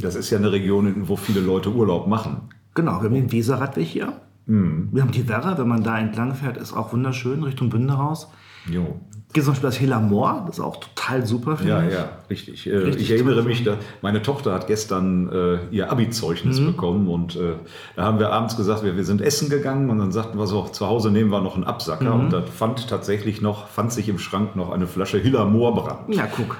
das 0.00 0.14
ist 0.14 0.30
ja 0.30 0.38
eine 0.38 0.52
Region, 0.52 1.08
wo 1.08 1.16
viele 1.16 1.40
Leute 1.40 1.72
Urlaub 1.72 2.06
machen. 2.06 2.48
Genau, 2.74 3.00
wir 3.00 3.04
haben 3.04 3.14
den 3.14 3.32
Weserradweg 3.32 3.86
hier. 3.86 4.20
Mhm. 4.46 4.88
Wir 4.92 5.02
haben 5.02 5.12
die 5.12 5.28
Werra, 5.28 5.56
wenn 5.58 5.68
man 5.68 5.82
da 5.82 5.98
entlang 5.98 6.34
fährt, 6.34 6.56
ist 6.56 6.72
auch 6.72 6.92
wunderschön, 6.92 7.42
Richtung 7.42 7.70
Bünde 7.70 7.94
raus. 7.94 8.28
Jo. 8.70 9.00
Gibt 9.32 9.46
zum 9.46 9.54
Beispiel 9.54 9.68
das 9.68 9.80
Helamor, 9.80 10.44
das 10.46 10.58
ist 10.58 10.64
auch 10.64 10.76
total 10.76 11.26
super. 11.26 11.58
Ja, 11.64 11.82
ich. 11.82 11.92
ja, 11.92 12.08
richtig. 12.30 12.66
Äh, 12.66 12.76
richtig 12.76 13.02
ich 13.02 13.10
erinnere 13.10 13.42
mich, 13.42 13.64
da, 13.64 13.78
meine 14.00 14.22
Tochter 14.22 14.54
hat 14.54 14.68
gestern 14.68 15.28
äh, 15.28 15.58
ihr 15.72 15.90
Abi-Zeugnis 15.90 16.60
mhm. 16.60 16.66
bekommen 16.66 17.08
und 17.08 17.34
äh, 17.34 17.54
da 17.96 18.04
haben 18.04 18.20
wir 18.20 18.30
abends 18.30 18.56
gesagt, 18.56 18.84
wir, 18.84 18.96
wir 18.96 19.04
sind 19.04 19.20
essen 19.20 19.50
gegangen 19.50 19.90
und 19.90 19.98
dann 19.98 20.12
sagten 20.12 20.38
wir 20.38 20.46
so, 20.46 20.62
zu 20.64 20.86
Hause 20.86 21.10
nehmen 21.10 21.30
wir 21.30 21.40
noch 21.40 21.56
einen 21.56 21.64
Absacker 21.64 22.14
mhm. 22.14 22.20
und 22.20 22.32
da 22.32 22.42
fand 22.42 22.88
tatsächlich 22.88 23.40
noch, 23.40 23.66
fand 23.66 23.92
sich 23.92 24.08
im 24.08 24.20
Schrank 24.20 24.54
noch 24.54 24.70
eine 24.70 24.86
Flasche 24.86 25.18
Hillamor 25.18 25.74
Brand. 25.74 26.14
Ja, 26.14 26.26
guck. 26.26 26.56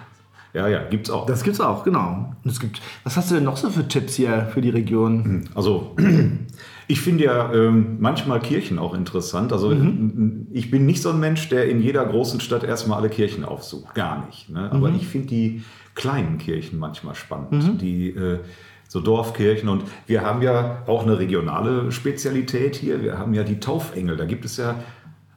Ja, 0.55 0.69
ja, 0.69 0.85
gibt's 0.85 1.11
auch. 1.11 1.27
Das 1.27 1.43
gibt's 1.43 1.61
auch, 1.61 1.83
genau. 1.83 2.33
Und 2.43 2.51
es 2.51 2.61
gibt, 2.61 2.81
was 3.03 3.17
hast 3.17 3.31
du 3.31 3.35
denn 3.35 3.45
noch 3.45 3.57
so 3.57 3.71
für 3.71 3.89
Tipps 3.89 4.15
hier 4.15 4.49
für 4.55 4.61
die 4.61 4.71
Region? 4.71 5.25
Hm, 5.25 5.45
also, 5.55 5.97
ich 6.87 7.01
finde 7.01 7.25
ja 7.25 7.53
ähm, 7.53 7.97
manchmal 7.99 8.39
Kirchen 8.39 8.79
auch 8.79 8.95
interessant. 8.95 9.53
Also, 9.53 9.71
mhm. 9.71 10.47
ich 10.53 10.71
bin 10.71 10.87
nicht 10.87 11.03
so 11.03 11.11
ein 11.11 11.19
Mensch, 11.19 11.49
der 11.49 11.69
in 11.69 11.83
jeder 11.83 12.07
großen 12.07 12.41
Stadt 12.41 12.63
erstmal 12.63 12.99
alle 12.99 13.11
Kirchen 13.11 13.45
aufsucht. 13.45 13.95
Gar 13.95 14.27
nicht. 14.27 14.49
Ne? 14.49 14.71
Aber 14.71 14.91
mhm. 14.91 14.97
ich 14.97 15.09
finde 15.09 15.27
die 15.27 15.65
kleinen 15.97 16.39
Kirchen 16.39 16.79
manchmal 16.79 17.17
spannend. 17.17 17.53
Mhm. 17.53 17.79
Die, 17.79 18.11
äh, 18.11 18.39
so 18.87 19.01
Dorfkirchen. 19.01 19.69
Und 19.69 19.83
wir 20.07 20.23
haben 20.23 20.41
ja 20.41 20.83
auch 20.87 21.03
eine 21.03 21.19
regionale 21.19 21.91
Spezialität 21.91 22.77
hier. 22.77 23.03
Wir 23.03 23.19
haben 23.19 23.35
ja 23.35 23.43
die 23.43 23.59
Taufengel. 23.59 24.17
Da 24.17 24.25
gibt 24.25 24.45
es 24.45 24.57
ja 24.57 24.77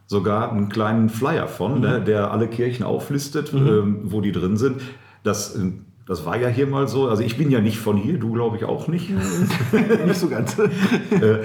sogar 0.06 0.52
einen 0.52 0.70
kleinen 0.70 1.10
Flyer 1.10 1.48
von, 1.48 1.82
ne, 1.82 2.00
mhm. 2.00 2.06
der 2.06 2.32
alle 2.32 2.48
Kirchen 2.48 2.86
auflistet, 2.86 3.54
mhm. 3.54 3.68
ähm, 3.68 4.00
wo 4.04 4.22
die 4.22 4.32
drin 4.32 4.58
sind. 4.58 4.82
Das, 5.24 5.56
äh, 5.56 5.72
das 6.08 6.26
war 6.26 6.38
ja 6.38 6.48
hier 6.48 6.68
mal 6.68 6.88
so. 6.88 7.10
Also 7.10 7.22
ich 7.22 7.38
bin 7.38 7.52
ja 7.52 7.60
nicht 7.60 7.80
von 7.80 7.98
hier, 7.98 8.18
du 8.18 8.32
glaube 8.32 8.58
ich 8.58 8.64
auch 8.64 8.88
nicht. 8.88 9.10
nicht 10.06 10.20
so 10.20 10.30
ganz. 10.30 10.58
äh, 11.12 11.40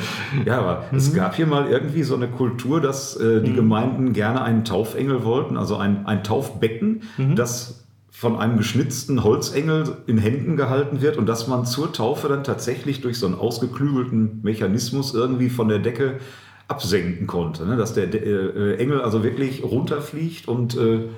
ja, 0.47 0.61
aber 0.61 0.85
mhm. 0.91 0.99
es 0.99 1.13
gab 1.15 1.35
hier 1.35 1.47
mal 1.47 1.69
irgendwie 1.69 2.05
so 2.05 2.15
eine 2.15 2.29
Kultur, 2.29 2.81
dass 2.81 3.17
äh, 3.17 3.43
die 3.43 3.51
mhm. 3.51 3.57
Gemeinden 3.57 4.13
gerne 4.13 4.43
einen 4.43 4.65
Taufengel 4.65 5.25
wollten, 5.25 5.57
also 5.57 5.77
ein, 5.77 6.07
ein 6.07 6.23
Taufbecken, 6.23 7.03
mhm. 7.17 7.35
das 7.35 7.83
von 8.23 8.39
einem 8.39 8.57
geschnitzten 8.57 9.25
Holzengel 9.25 9.97
in 10.07 10.17
Händen 10.17 10.57
gehalten 10.57 11.01
wird 11.01 11.17
und 11.17 11.27
dass 11.27 11.49
man 11.49 11.67
zur 11.67 11.93
Taufe 11.93 12.29
dann 12.29 12.45
tatsächlich 12.45 13.01
durch 13.01 13.19
so 13.19 13.27
einen 13.27 13.35
ausgeklügelten 13.35 14.43
Mechanismus 14.45 15.13
irgendwie 15.13 15.49
von 15.51 15.67
der 15.67 15.81
Decke 15.81 16.21
absenken 16.69 17.27
konnte. 17.27 17.67
Ne? 17.67 17.77
Dass 17.77 17.95
der 17.95 18.15
äh, 18.15 18.77
Engel 18.77 19.01
also 19.01 19.25
wirklich 19.25 19.65
runterfliegt 19.65 20.47
und 20.47 20.77
äh, 20.77 21.09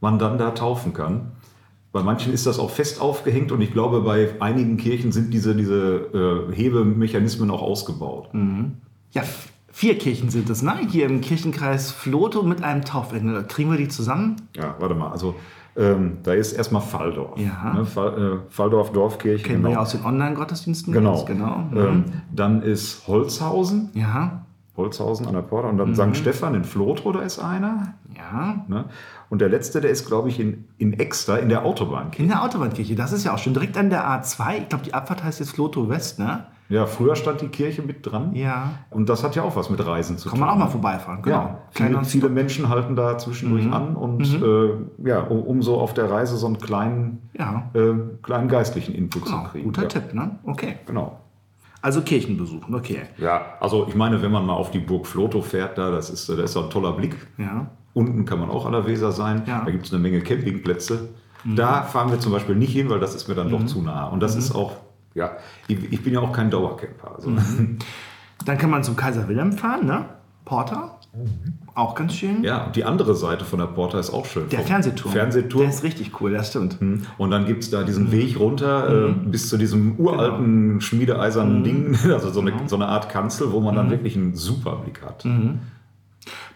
man 0.00 0.18
dann 0.18 0.38
da 0.38 0.52
taufen 0.52 0.94
kann. 0.94 1.32
Bei 1.96 2.02
manchen 2.02 2.30
ist 2.34 2.44
das 2.44 2.58
auch 2.58 2.68
fest 2.68 3.00
aufgehängt 3.00 3.52
und 3.52 3.62
ich 3.62 3.72
glaube, 3.72 4.02
bei 4.02 4.28
einigen 4.38 4.76
Kirchen 4.76 5.12
sind 5.12 5.32
diese, 5.32 5.56
diese 5.56 6.50
äh, 6.50 6.54
Hebemechanismen 6.54 7.50
auch 7.50 7.62
ausgebaut. 7.62 8.34
Mhm. 8.34 8.72
Ja, 9.12 9.22
vier 9.72 9.96
Kirchen 9.96 10.28
sind 10.28 10.50
es, 10.50 10.60
ne? 10.60 10.74
Hier 10.90 11.06
im 11.06 11.22
Kirchenkreis 11.22 11.92
Floto 11.92 12.42
mit 12.42 12.62
einem 12.62 12.84
Taufengel. 12.84 13.44
Kriegen 13.44 13.70
wir 13.70 13.78
die 13.78 13.88
zusammen? 13.88 14.36
Ja, 14.54 14.76
warte 14.78 14.94
mal. 14.94 15.10
Also 15.10 15.36
ähm, 15.74 16.18
da 16.22 16.34
ist 16.34 16.52
erstmal 16.52 16.82
Falldorf. 16.82 17.40
Ja. 17.40 17.72
Ne? 17.72 17.86
Fall, 17.86 18.42
äh, 18.44 18.52
Falldorf 18.52 18.92
Dorfkirche. 18.92 19.42
Kennen 19.42 19.62
genau. 19.62 19.68
wir 19.70 19.74
ja 19.76 19.80
aus 19.80 19.92
den 19.92 20.04
Online-Gottesdiensten. 20.04 20.92
Genau. 20.92 21.24
genau. 21.24 21.64
Mhm. 21.70 21.78
Ähm, 21.78 22.04
dann 22.30 22.60
ist 22.60 23.08
Holzhausen. 23.08 23.88
Ja. 23.94 24.44
Holzhausen 24.76 25.26
an 25.26 25.32
der 25.32 25.40
Porta. 25.40 25.70
Und 25.70 25.78
dann 25.78 25.92
mhm. 25.92 26.14
St. 26.14 26.16
Stephan 26.18 26.54
in 26.56 26.64
Floto, 26.64 27.10
da 27.12 27.20
ist 27.20 27.38
einer. 27.38 27.94
Ja. 28.32 28.64
Ne? 28.68 28.84
Und 29.28 29.40
der 29.40 29.48
letzte, 29.48 29.80
der 29.80 29.90
ist, 29.90 30.06
glaube 30.06 30.28
ich, 30.28 30.38
in, 30.40 30.64
in 30.78 30.92
Exter, 30.94 31.40
in 31.40 31.48
der 31.48 31.64
Autobahnkirche. 31.64 32.22
In 32.22 32.28
der 32.28 32.42
Autobahnkirche, 32.42 32.94
das 32.94 33.12
ist 33.12 33.24
ja 33.24 33.34
auch 33.34 33.38
schon 33.38 33.54
direkt 33.54 33.76
an 33.76 33.90
der 33.90 34.04
A2. 34.08 34.58
Ich 34.62 34.68
glaube, 34.68 34.84
die 34.84 34.94
Abfahrt 34.94 35.22
heißt 35.24 35.40
jetzt 35.40 35.52
Floto 35.52 35.88
West, 35.88 36.18
ne? 36.18 36.46
Ja, 36.68 36.86
früher 36.86 37.14
stand 37.14 37.40
die 37.42 37.46
Kirche 37.48 37.82
mit 37.82 38.04
dran. 38.04 38.34
Ja. 38.34 38.70
Und 38.90 39.08
das 39.08 39.22
hat 39.22 39.36
ja 39.36 39.44
auch 39.44 39.54
was 39.54 39.70
mit 39.70 39.86
Reisen 39.86 40.18
zu 40.18 40.28
Kann 40.28 40.38
tun. 40.38 40.46
man 40.48 40.54
auch 40.56 40.58
mal 40.58 40.66
vorbeifahren. 40.68 41.22
Genau. 41.22 41.36
Ja, 41.36 41.58
viele, 41.70 42.04
viele 42.04 42.28
Menschen 42.28 42.68
halten 42.68 42.96
da 42.96 43.16
zwischendurch 43.18 43.70
an 43.72 43.94
und 43.94 44.24
äh, 44.42 45.08
ja, 45.08 45.20
um, 45.20 45.42
um 45.42 45.62
so 45.62 45.78
auf 45.78 45.94
der 45.94 46.10
Reise 46.10 46.36
so 46.36 46.46
einen 46.48 46.58
kleinen, 46.58 47.30
Ja. 47.38 47.70
äh, 47.74 47.92
kleinen 48.22 48.48
geistlichen 48.48 48.96
Input 48.96 49.26
Genau, 49.26 49.44
zu 49.44 49.50
kriegen. 49.50 49.64
guter 49.66 49.82
ja. 49.82 49.88
Tipp, 49.88 50.12
ne? 50.12 50.40
Okay. 50.44 50.74
Genau. 50.86 51.20
Also 51.82 52.00
Kirchen 52.00 52.36
besuchen, 52.36 52.74
okay. 52.74 53.02
Ja, 53.16 53.42
also 53.60 53.86
ich 53.86 53.94
meine, 53.94 54.20
wenn 54.20 54.32
man 54.32 54.44
mal 54.44 54.54
auf 54.54 54.72
die 54.72 54.80
Burg 54.80 55.06
Flotow 55.06 55.42
fährt, 55.46 55.78
da, 55.78 55.92
das 55.92 56.10
ist, 56.10 56.28
äh, 56.28 56.34
das 56.34 56.50
ist 56.50 56.56
ein 56.56 56.68
toller 56.68 56.94
Blick. 56.94 57.14
Ja. 57.38 57.68
Unten 57.96 58.26
kann 58.26 58.38
man 58.38 58.50
auch 58.50 58.66
an 58.66 58.72
der 58.72 58.86
Weser 58.86 59.10
sein. 59.10 59.42
Ja. 59.46 59.60
Mhm. 59.60 59.64
Da 59.64 59.70
gibt 59.70 59.86
es 59.86 59.92
eine 59.92 60.02
Menge 60.02 60.20
Campingplätze. 60.20 61.08
Da 61.54 61.82
fahren 61.82 62.10
wir 62.10 62.18
zum 62.20 62.32
Beispiel 62.32 62.54
nicht 62.56 62.72
hin, 62.72 62.90
weil 62.90 63.00
das 63.00 63.14
ist 63.14 63.26
mir 63.28 63.34
dann 63.34 63.48
doch 63.48 63.64
zu 63.64 63.80
nah. 63.80 64.06
Und 64.08 64.20
das 64.20 64.36
ist 64.36 64.52
auch, 64.54 64.72
ja, 65.14 65.30
ich, 65.68 65.92
ich 65.92 66.02
bin 66.02 66.12
ja 66.12 66.20
auch 66.20 66.32
kein 66.32 66.50
Dauercamper. 66.50 67.14
Also. 67.16 67.30
Mhm. 67.30 67.78
Dann 68.44 68.58
kann 68.58 68.68
man 68.68 68.82
zum 68.82 68.96
Kaiser 68.96 69.26
Wilhelm 69.28 69.52
fahren, 69.52 69.86
ne? 69.86 70.04
Porter. 70.44 70.98
Auch 71.74 71.94
ganz 71.94 72.14
schön. 72.14 72.42
Ja, 72.44 72.64
und 72.66 72.76
die 72.76 72.84
andere 72.84 73.14
Seite 73.14 73.44
von 73.46 73.58
der 73.60 73.66
Porta 73.66 73.98
ist 73.98 74.10
auch 74.12 74.26
schön. 74.26 74.48
Der 74.50 74.60
Fernsehturm. 74.60 75.12
Fernsehturm. 75.12 75.62
Der 75.62 75.70
ist 75.70 75.82
richtig 75.82 76.20
cool, 76.20 76.32
das 76.32 76.48
stimmt. 76.50 76.78
Und 77.16 77.30
dann 77.30 77.46
gibt 77.46 77.62
es 77.62 77.70
da 77.70 77.80
Mhm. 77.82 77.86
diesen 77.86 78.12
Weg 78.12 78.38
runter 78.38 79.08
äh, 79.08 79.12
bis 79.12 79.48
zu 79.48 79.56
diesem 79.56 79.96
uralten 79.98 80.68
Genau. 80.68 80.80
schmiedeeisernen 80.80 81.64
Ding, 81.64 81.96
also 82.12 82.30
so 82.30 82.40
eine, 82.40 82.52
so 82.66 82.76
eine 82.76 82.88
Art 82.88 83.08
Kanzel, 83.08 83.52
wo 83.52 83.60
man 83.60 83.72
Mhm. 83.74 83.78
dann 83.78 83.90
wirklich 83.90 84.16
einen 84.16 84.34
super 84.34 84.76
Blick 84.76 85.00
hat. 85.02 85.24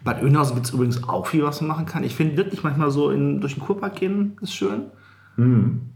Bad 0.04 0.23
Oeynhausen 0.23 0.54
gibt 0.54 0.66
es 0.66 0.73
übrigens 0.73 1.04
auch 1.04 1.26
viel, 1.26 1.42
was 1.42 1.61
man 1.61 1.69
machen 1.69 1.87
kann. 1.87 2.04
Ich 2.04 2.14
finde 2.14 2.37
wirklich 2.37 2.62
manchmal 2.62 2.90
so 2.90 3.11
in, 3.11 3.40
durch 3.40 3.54
den 3.54 3.62
Kurpark 3.62 3.97
gehen 3.97 4.37
ist 4.40 4.54
schön. 4.54 4.83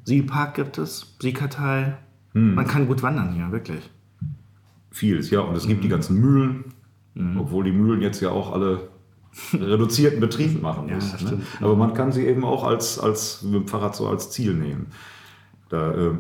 Siegelpark 0.04 0.54
gibt 0.54 0.78
es, 0.78 1.16
Siegerteil. 1.20 1.98
Man 2.32 2.66
kann 2.66 2.86
gut 2.86 3.02
wandern 3.02 3.32
hier, 3.32 3.52
wirklich. 3.52 3.90
Vieles, 4.90 5.30
ja. 5.30 5.40
Und 5.40 5.56
es 5.56 5.66
gibt 5.66 5.84
die 5.84 5.88
ganzen 5.88 6.18
Mühlen, 6.20 6.64
obwohl 7.38 7.64
die 7.64 7.72
Mühlen 7.72 8.00
jetzt 8.02 8.20
ja 8.20 8.30
auch 8.30 8.52
alle 8.52 8.88
reduzierten 9.52 10.20
Betrieb 10.20 10.62
machen 10.62 10.88
Ja, 10.88 10.94
müssen. 10.96 11.24
ne? 11.24 11.40
Aber 11.60 11.76
man 11.76 11.92
kann 11.94 12.12
sie 12.12 12.26
eben 12.26 12.44
auch 12.44 12.64
als, 12.64 12.98
als 12.98 13.42
mit 13.42 13.54
dem 13.54 13.68
Fahrrad 13.68 13.94
so 13.96 14.08
als 14.08 14.30
Ziel 14.30 14.54
nehmen. 14.54 14.86
Da, 15.68 15.92
äh, 15.92 16.10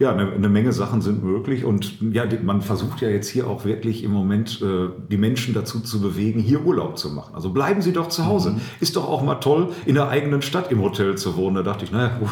ja, 0.00 0.12
eine, 0.12 0.30
eine 0.32 0.48
Menge 0.48 0.72
Sachen 0.72 1.00
sind 1.02 1.24
möglich 1.24 1.64
und 1.64 2.00
ja, 2.12 2.24
man 2.44 2.62
versucht 2.62 3.00
ja 3.00 3.08
jetzt 3.08 3.28
hier 3.28 3.48
auch 3.48 3.64
wirklich 3.64 4.04
im 4.04 4.12
Moment 4.12 4.62
äh, 4.62 4.88
die 5.10 5.16
Menschen 5.16 5.54
dazu 5.54 5.80
zu 5.80 6.00
bewegen, 6.00 6.38
hier 6.40 6.64
Urlaub 6.64 6.98
zu 6.98 7.10
machen. 7.10 7.34
Also 7.34 7.50
bleiben 7.50 7.82
Sie 7.82 7.92
doch 7.92 8.08
zu 8.08 8.24
Hause. 8.26 8.52
Mhm. 8.52 8.60
Ist 8.80 8.94
doch 8.96 9.08
auch 9.08 9.22
mal 9.22 9.36
toll, 9.36 9.70
in 9.86 9.94
der 9.96 10.08
eigenen 10.08 10.40
Stadt 10.42 10.70
im 10.70 10.80
Hotel 10.82 11.16
zu 11.18 11.36
wohnen. 11.36 11.56
Da 11.56 11.62
dachte 11.62 11.84
ich, 11.84 11.90
naja, 11.92 12.10
gut. 12.18 12.30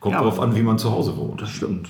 Kommt 0.00 0.14
Mhm. 0.14 0.18
Ja, 0.18 0.22
drauf 0.22 0.38
aber- 0.38 0.48
an, 0.48 0.56
wie 0.56 0.62
man 0.62 0.78
zu 0.78 0.90
Hause 0.92 1.16
wohnt. 1.16 1.40
Das 1.40 1.48
stimmt. 1.50 1.88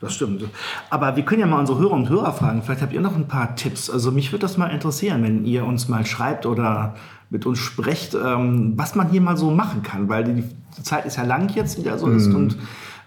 Das 0.00 0.14
stimmt. 0.14 0.44
Aber 0.90 1.16
wir 1.16 1.22
können 1.24 1.40
ja 1.40 1.46
mal 1.46 1.58
unsere 1.60 1.78
Hörer 1.78 1.92
und 1.92 2.08
Hörer 2.10 2.32
fragen. 2.32 2.62
Vielleicht 2.62 2.82
habt 2.82 2.92
ihr 2.92 3.00
noch 3.00 3.16
ein 3.16 3.28
paar 3.28 3.56
Tipps. 3.56 3.88
Also 3.88 4.12
mich 4.12 4.30
würde 4.30 4.42
das 4.42 4.58
mal 4.58 4.66
interessieren, 4.68 5.22
wenn 5.22 5.44
ihr 5.46 5.64
uns 5.64 5.88
mal 5.88 6.04
schreibt 6.04 6.44
oder 6.44 6.94
mit 7.30 7.46
uns 7.46 7.58
sprecht, 7.58 8.14
ähm, 8.14 8.74
was 8.76 8.94
man 8.94 9.08
hier 9.10 9.22
mal 9.22 9.36
so 9.38 9.50
machen 9.50 9.82
kann, 9.82 10.08
weil 10.10 10.24
die, 10.24 10.42
die 10.76 10.82
Zeit 10.82 11.06
ist 11.06 11.16
ja 11.16 11.24
lang 11.24 11.50
jetzt 11.54 11.78
wieder 11.78 11.98
so 11.98 12.08
ist. 12.08 12.26
Und 12.32 12.58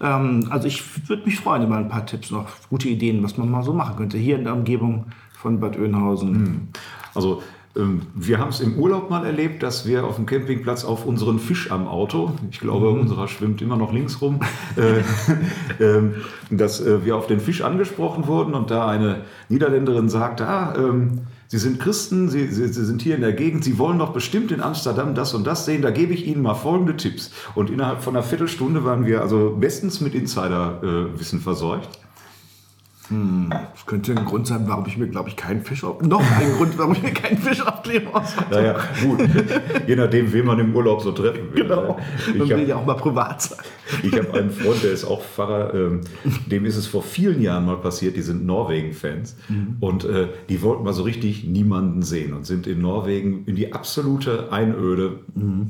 ähm, 0.02 0.48
also 0.50 0.68
ich 0.68 1.10
würde 1.10 1.26
mich 1.26 1.40
freuen 1.40 1.64
über 1.64 1.78
ein 1.78 1.90
paar 1.90 2.06
Tipps 2.06 2.32
noch, 2.32 2.48
gute 2.70 2.90
Ideen, 2.90 3.24
was 3.24 3.38
man 3.38 3.50
mal 3.50 3.64
so 3.64 3.74
machen 3.74 3.96
könnte 3.96 4.18
hier 4.18 4.38
in 4.38 4.44
der 4.44 4.54
Umgebung 4.54 5.06
von 5.34 5.60
Bad 5.60 5.78
Oeynhausen. 5.78 6.70
Also 7.16 7.42
ähm, 7.76 8.02
wir 8.16 8.40
haben 8.40 8.50
es 8.50 8.62
im 8.62 8.78
Urlaub 8.78 9.10
mal 9.10 9.26
erlebt, 9.26 9.64
dass 9.64 9.86
wir 9.86 10.06
auf 10.06 10.16
dem 10.16 10.26
Campingplatz 10.26 10.84
auf 10.84 11.06
unseren 11.06 11.40
Fisch 11.40 11.72
am 11.72 11.88
Auto, 11.88 12.34
ich 12.52 12.60
glaube, 12.60 12.90
unserer 12.90 13.28
schwimmt 13.28 13.62
immer 13.62 13.78
noch 13.78 13.94
links 13.94 14.22
rum, 14.22 14.40
äh, 14.76 15.02
ähm, 15.84 16.16
dass 16.50 16.82
äh, 16.82 17.06
wir 17.06 17.16
auf 17.16 17.28
den 17.28 17.40
Fisch 17.40 17.62
angesprochen 17.62 18.28
wurden 18.28 18.54
und 18.54 18.72
da 18.72 18.88
eine 18.88 19.22
Niederländerin 19.50 20.10
sagte, 20.10 20.48
ah, 20.48 20.74
ähm, 20.78 21.22
Sie 21.52 21.58
sind 21.58 21.80
Christen, 21.80 22.30
Sie, 22.30 22.48
Sie, 22.50 22.68
Sie 22.68 22.86
sind 22.86 23.02
hier 23.02 23.16
in 23.16 23.22
der 23.22 23.34
Gegend, 23.34 23.64
Sie 23.64 23.80
wollen 23.80 23.98
doch 23.98 24.14
bestimmt 24.14 24.52
in 24.52 24.62
Amsterdam 24.62 25.16
das 25.16 25.34
und 25.34 25.48
das 25.48 25.66
sehen, 25.66 25.82
da 25.82 25.90
gebe 25.90 26.14
ich 26.14 26.28
Ihnen 26.28 26.44
mal 26.44 26.54
folgende 26.54 26.96
Tipps. 26.96 27.32
Und 27.56 27.72
innerhalb 27.72 28.04
von 28.04 28.16
einer 28.16 28.24
Viertelstunde 28.24 28.86
waren 28.86 29.08
wir 29.08 29.22
also 29.22 29.58
bestens 29.60 30.00
mit 30.00 30.14
Insiderwissen 30.14 31.42
versorgt. 31.42 31.90
Das 33.80 33.86
könnte 33.86 34.12
ein 34.12 34.26
Grund 34.26 34.46
sein, 34.46 34.66
warum 34.68 34.86
ich 34.88 34.98
mir, 34.98 35.08
glaube 35.08 35.30
ich, 35.30 35.38
keinen 35.38 35.64
Fisch 35.64 35.86
auf... 35.86 36.02
Noch 36.02 36.20
ein 36.20 36.52
Grund, 36.58 36.78
warum 36.78 36.92
ich 36.92 37.02
mir 37.02 37.14
keinen 37.14 37.38
Fisch 37.38 37.66
aufkleben 37.66 38.10
muss. 38.14 38.36
Naja, 38.52 38.76
gut. 39.02 39.22
Je 39.88 39.96
nachdem, 39.96 40.34
wen 40.34 40.46
man 40.46 40.60
im 40.60 40.76
Urlaub 40.76 41.02
so 41.02 41.14
treffen 41.14 41.54
will. 41.54 41.64
Genau. 41.64 41.98
Ich 42.28 42.36
Man 42.36 42.50
will 42.50 42.68
ja 42.68 42.76
auch 42.76 42.86
mal 42.86 42.96
privat 42.96 43.42
sein. 43.42 43.60
Ich 44.04 44.14
habe 44.14 44.34
einen 44.38 44.52
Freund, 44.52 44.84
der 44.84 44.92
ist 44.92 45.06
auch 45.06 45.24
Pfarrer, 45.24 45.74
ähm, 45.74 46.02
dem 46.48 46.66
ist 46.66 46.76
es 46.76 46.88
vor 46.88 47.04
vielen 47.04 47.42
Jahren 47.42 47.66
mal 47.66 47.78
passiert, 47.78 48.18
die 48.18 48.22
sind 48.22 48.46
Norwegen-Fans 48.46 49.38
und 49.80 50.04
äh, 50.04 50.28
die 50.50 50.62
wollten 50.62 50.84
mal 50.84 50.94
so 50.94 51.04
richtig 51.04 51.46
niemanden 51.46 52.04
sehen 52.04 52.34
und 52.34 52.46
sind 52.46 52.68
in 52.68 52.82
Norwegen 52.82 53.46
in 53.46 53.56
die 53.56 53.72
absolute 53.72 54.52
Einöde 54.52 55.22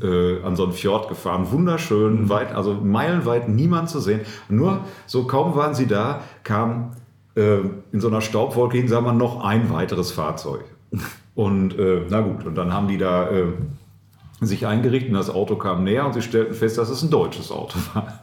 äh, 0.01 0.43
an 0.43 0.55
so 0.55 0.63
einen 0.63 0.73
Fjord 0.73 1.09
gefahren. 1.09 1.51
Wunderschön, 1.51 2.27
weit, 2.27 2.53
also 2.55 2.73
meilenweit 2.73 3.47
niemand 3.47 3.89
zu 3.89 3.99
sehen. 3.99 4.21
Nur 4.49 4.81
so 5.05 5.25
kaum 5.25 5.55
waren 5.55 5.75
sie 5.75 5.85
da, 5.85 6.23
kam 6.43 6.93
äh, 7.35 7.59
in 7.91 7.99
so 7.99 8.07
einer 8.07 8.21
Staubwolke 8.21 8.77
hin, 8.77 8.87
sagen 8.87 9.05
wir, 9.05 9.13
noch 9.13 9.43
ein 9.43 9.69
weiteres 9.71 10.11
Fahrzeug. 10.11 10.65
Und 11.35 11.77
äh, 11.77 12.01
na 12.09 12.19
gut, 12.19 12.45
und 12.45 12.55
dann 12.55 12.73
haben 12.73 12.89
die 12.89 12.97
da 12.97 13.29
äh, 13.29 13.45
sich 14.41 14.67
eingerichtet 14.67 15.11
und 15.11 15.17
das 15.17 15.29
Auto 15.29 15.55
kam 15.55 15.85
näher 15.85 16.05
und 16.05 16.13
sie 16.13 16.21
stellten 16.21 16.53
fest, 16.53 16.77
dass 16.77 16.89
es 16.89 17.01
ein 17.01 17.09
deutsches 17.09 17.49
Auto 17.49 17.79
war. 17.93 18.19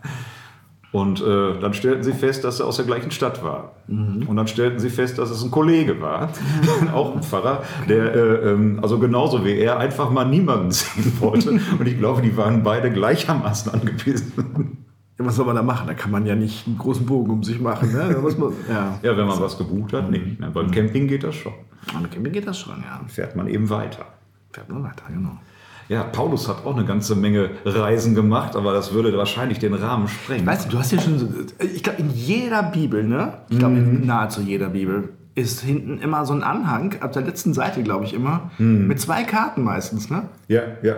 Und 0.93 1.21
äh, 1.21 1.59
dann 1.59 1.75
stellten 1.75 2.03
sie 2.03 2.13
fest, 2.13 2.45
dass 2.45 2.61
er 2.61 2.67
aus 2.67 2.77
der 2.77 2.87
gleichen 2.87 3.11
Stadt 3.11 3.43
war. 3.43 3.73
Und 3.89 4.35
dann 4.35 4.47
stellten 4.49 4.79
sie 4.79 4.89
fest, 4.89 5.19
dass 5.19 5.31
es 5.31 5.43
ein 5.43 5.51
Kollege 5.51 6.01
war, 6.01 6.31
auch 6.95 7.15
ein 7.15 7.23
Pfarrer, 7.23 7.63
der 7.89 8.15
äh, 8.15 8.51
ähm, 8.51 8.79
also 8.83 8.99
genauso 8.99 9.45
wie 9.45 9.59
er 9.59 9.79
einfach 9.79 10.11
mal 10.11 10.25
niemanden 10.25 10.71
sehen 10.71 11.13
wollte. 11.21 11.51
Und 11.51 11.87
ich 11.87 11.99
glaube, 11.99 12.23
die 12.23 12.37
waren 12.37 12.63
beide 12.63 12.91
gleichermaßen 12.91 13.73
angebissen. 13.73 14.86
Ja, 15.19 15.25
was 15.25 15.37
soll 15.37 15.47
man 15.47 15.57
da 15.57 15.63
machen? 15.63 15.87
Da 15.87 15.95
kann 15.95 16.11
man 16.11 16.27
ja 16.27 16.35
nicht 16.35 16.67
einen 16.67 16.77
großen 16.79 17.07
Bogen 17.07 17.31
um 17.31 17.43
sich 17.43 17.61
machen. 17.61 17.91
Ne? 17.93 18.11
Da 18.13 18.21
muss 18.21 18.37
man, 18.37 18.53
ja. 18.69 18.99
Ja, 19.03 19.17
wenn 19.17 19.27
man 19.27 19.41
was 19.41 19.57
gebucht 19.57 19.93
hat, 19.93 20.11
nicht. 20.11 20.39
Ne? 20.41 20.51
Beim 20.51 20.71
Camping 20.71 21.09
geht 21.09 21.25
das 21.25 21.35
schon. 21.37 21.53
Mit 22.03 22.11
Camping 22.13 22.33
geht 22.33 22.47
das 22.47 22.59
schon, 22.59 22.75
ja. 22.81 23.01
Fährt 23.09 23.35
man 23.37 23.49
eben 23.49 23.71
weiter. 23.71 24.05
Fährt 24.53 24.69
man 24.69 24.83
weiter, 24.85 25.05
genau. 25.09 25.39
Ja, 25.89 26.03
Paulus 26.03 26.49
hat 26.49 26.67
auch 26.67 26.75
eine 26.77 26.85
ganze 26.85 27.15
Menge 27.15 27.51
Reisen 27.65 28.15
gemacht, 28.17 28.57
aber 28.57 28.73
das 28.73 28.93
würde 28.93 29.17
wahrscheinlich 29.17 29.61
den 29.61 29.73
Rahmen 29.73 30.09
sprengen. 30.09 30.45
Weißt 30.45 30.67
du, 30.67 30.71
du 30.71 30.79
hast 30.81 30.91
ja 30.91 31.01
schon, 31.01 31.19
so- 31.19 31.29
ich 31.63 31.83
glaube, 31.85 32.01
in 32.01 32.11
jeder 32.11 32.65
Bibel, 32.65 33.05
ne? 33.05 33.35
Ich 33.51 33.59
glaube, 33.61 33.77
in 33.77 34.05
nahezu 34.05 34.41
jeder 34.41 34.71
Bibel 34.71 35.11
ist 35.37 35.61
hinten 35.61 35.99
immer 35.99 36.27
so 36.27 36.33
ein 36.33 36.43
Anhang, 36.43 36.97
ab 37.01 37.13
der 37.13 37.23
letzten 37.23 37.55
Seite, 37.55 37.83
glaube 37.85 38.05
ich, 38.05 38.15
immer, 38.15 38.51
mit 38.89 39.01
zwei 39.01 39.23
Karten 39.23 39.63
meistens, 39.63 40.11
ne? 40.11 40.23
Ja, 40.49 40.63
ja. 40.83 40.95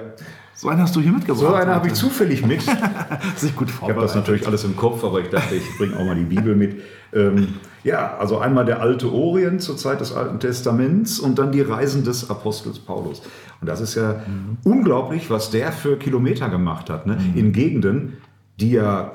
So 0.59 0.69
einen 0.69 0.81
hast 0.81 0.97
du 0.97 1.00
hier 1.00 1.12
mitgebracht. 1.12 1.38
So 1.38 1.55
eine 1.55 1.73
habe 1.73 1.87
ich 1.87 1.95
zufällig 1.95 2.45
mit. 2.45 2.62
Sich 3.37 3.55
gut 3.55 3.69
Ich 3.69 3.75
habe 3.77 3.93
vorbereitet. 3.93 4.03
das 4.03 4.15
natürlich 4.17 4.45
alles 4.45 4.65
im 4.65 4.75
Kopf, 4.75 5.05
aber 5.05 5.21
ich 5.21 5.29
dachte, 5.29 5.55
ich 5.55 5.79
bringe 5.79 5.97
auch 5.97 6.05
mal 6.05 6.17
die 6.17 6.25
Bibel 6.25 6.57
mit. 6.57 6.83
Ähm, 7.12 7.55
ja, 7.85 8.17
also 8.19 8.38
einmal 8.38 8.65
der 8.65 8.83
alte 8.83 9.12
Orient 9.12 9.62
zur 9.62 9.77
Zeit 9.77 10.00
des 10.00 10.12
Alten 10.12 10.41
Testaments 10.41 11.21
und 11.21 11.38
dann 11.38 11.53
die 11.53 11.61
Reisen 11.61 12.03
des 12.03 12.29
Apostels 12.29 12.81
Paulus. 12.81 13.23
Und 13.61 13.69
das 13.69 13.81
ist 13.81 13.95
ja 13.95 14.25
unglaublich, 14.65 15.31
was 15.31 15.53
der 15.53 15.71
für 15.71 15.97
Kilometer 15.97 16.49
gemacht 16.49 16.91
hat. 16.91 17.07
Ne? 17.07 17.19
In 17.37 17.53
Gegenden, 17.53 18.15
die 18.59 18.73
ja 18.73 19.12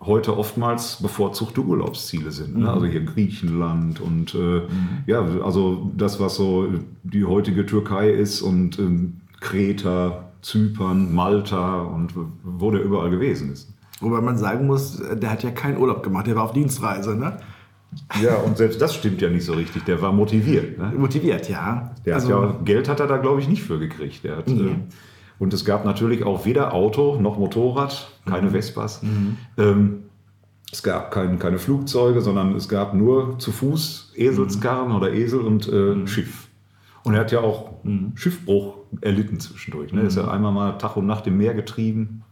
heute 0.00 0.38
oftmals 0.38 1.02
bevorzugte 1.02 1.60
Urlaubsziele 1.60 2.30
sind. 2.30 2.56
Ne? 2.56 2.72
Also 2.72 2.86
hier 2.86 3.02
Griechenland 3.04 4.00
und 4.00 4.34
äh, 4.34 4.62
ja, 5.06 5.22
also 5.44 5.92
das, 5.94 6.18
was 6.18 6.36
so 6.36 6.66
die 7.02 7.26
heutige 7.26 7.66
Türkei 7.66 8.08
ist 8.08 8.40
und 8.40 8.78
ähm, 8.78 9.20
Kreta, 9.40 10.24
Zypern, 10.42 11.14
Malta 11.14 11.82
und 11.82 12.14
wo 12.42 12.70
der 12.70 12.82
überall 12.82 13.10
gewesen 13.10 13.52
ist. 13.52 13.72
Wobei 14.00 14.20
man 14.20 14.36
sagen 14.38 14.66
muss, 14.66 15.00
der 15.12 15.30
hat 15.30 15.42
ja 15.42 15.50
keinen 15.50 15.78
Urlaub 15.78 16.02
gemacht, 16.02 16.26
der 16.26 16.36
war 16.36 16.44
auf 16.44 16.52
Dienstreise, 16.52 17.16
ne? 17.16 17.38
Ja, 18.22 18.36
und 18.36 18.58
selbst 18.58 18.80
das 18.82 18.94
stimmt 18.94 19.20
ja 19.22 19.30
nicht 19.30 19.44
so 19.46 19.54
richtig. 19.54 19.84
Der 19.84 20.00
war 20.02 20.12
motiviert. 20.12 20.78
Ne? 20.78 20.92
Motiviert, 20.96 21.48
ja. 21.48 21.94
Der 22.04 22.16
also, 22.16 22.42
hat 22.42 22.50
ja, 22.54 22.56
Geld 22.64 22.88
hat 22.88 23.00
er 23.00 23.06
da, 23.06 23.16
glaube 23.16 23.40
ich, 23.40 23.48
nicht 23.48 23.62
für 23.62 23.78
gekriegt. 23.78 24.22
Der 24.24 24.36
hat, 24.36 24.48
Nee. 24.48 24.60
äh, 24.72 24.76
und 25.38 25.54
es 25.54 25.64
gab 25.64 25.84
natürlich 25.86 26.22
auch 26.24 26.44
weder 26.44 26.74
Auto 26.74 27.18
noch 27.20 27.38
Motorrad, 27.38 28.08
Mhm. 28.26 28.30
keine 28.30 28.50
Vespas. 28.50 29.00
Ähm, 29.56 30.02
es 30.70 30.82
gab 30.82 31.10
kein, 31.10 31.38
keine 31.38 31.58
Flugzeuge, 31.58 32.20
sondern 32.20 32.54
es 32.54 32.68
gab 32.68 32.92
nur 32.92 33.38
zu 33.38 33.52
Fuß 33.52 34.12
Eselskarren 34.16 34.92
oder 34.92 35.12
Esel 35.14 35.40
und 35.40 35.66
äh, 35.68 35.94
Mhm. 35.94 36.06
Schiff. 36.06 36.48
Und 37.04 37.14
er 37.14 37.20
hat 37.20 37.32
ja 37.32 37.40
auch 37.40 37.70
Schiffbruch 38.16 38.74
erlitten 39.00 39.40
zwischendurch. 39.40 39.92
Ne? 39.92 40.02
Ist 40.02 40.16
Mhm. 40.16 40.22
ja 40.22 40.30
einmal 40.30 40.52
mal 40.52 40.72
Tag 40.78 40.96
und 40.96 41.06
Nacht 41.06 41.26
im 41.26 41.36
Meer 41.36 41.54
getrieben. 41.54 42.22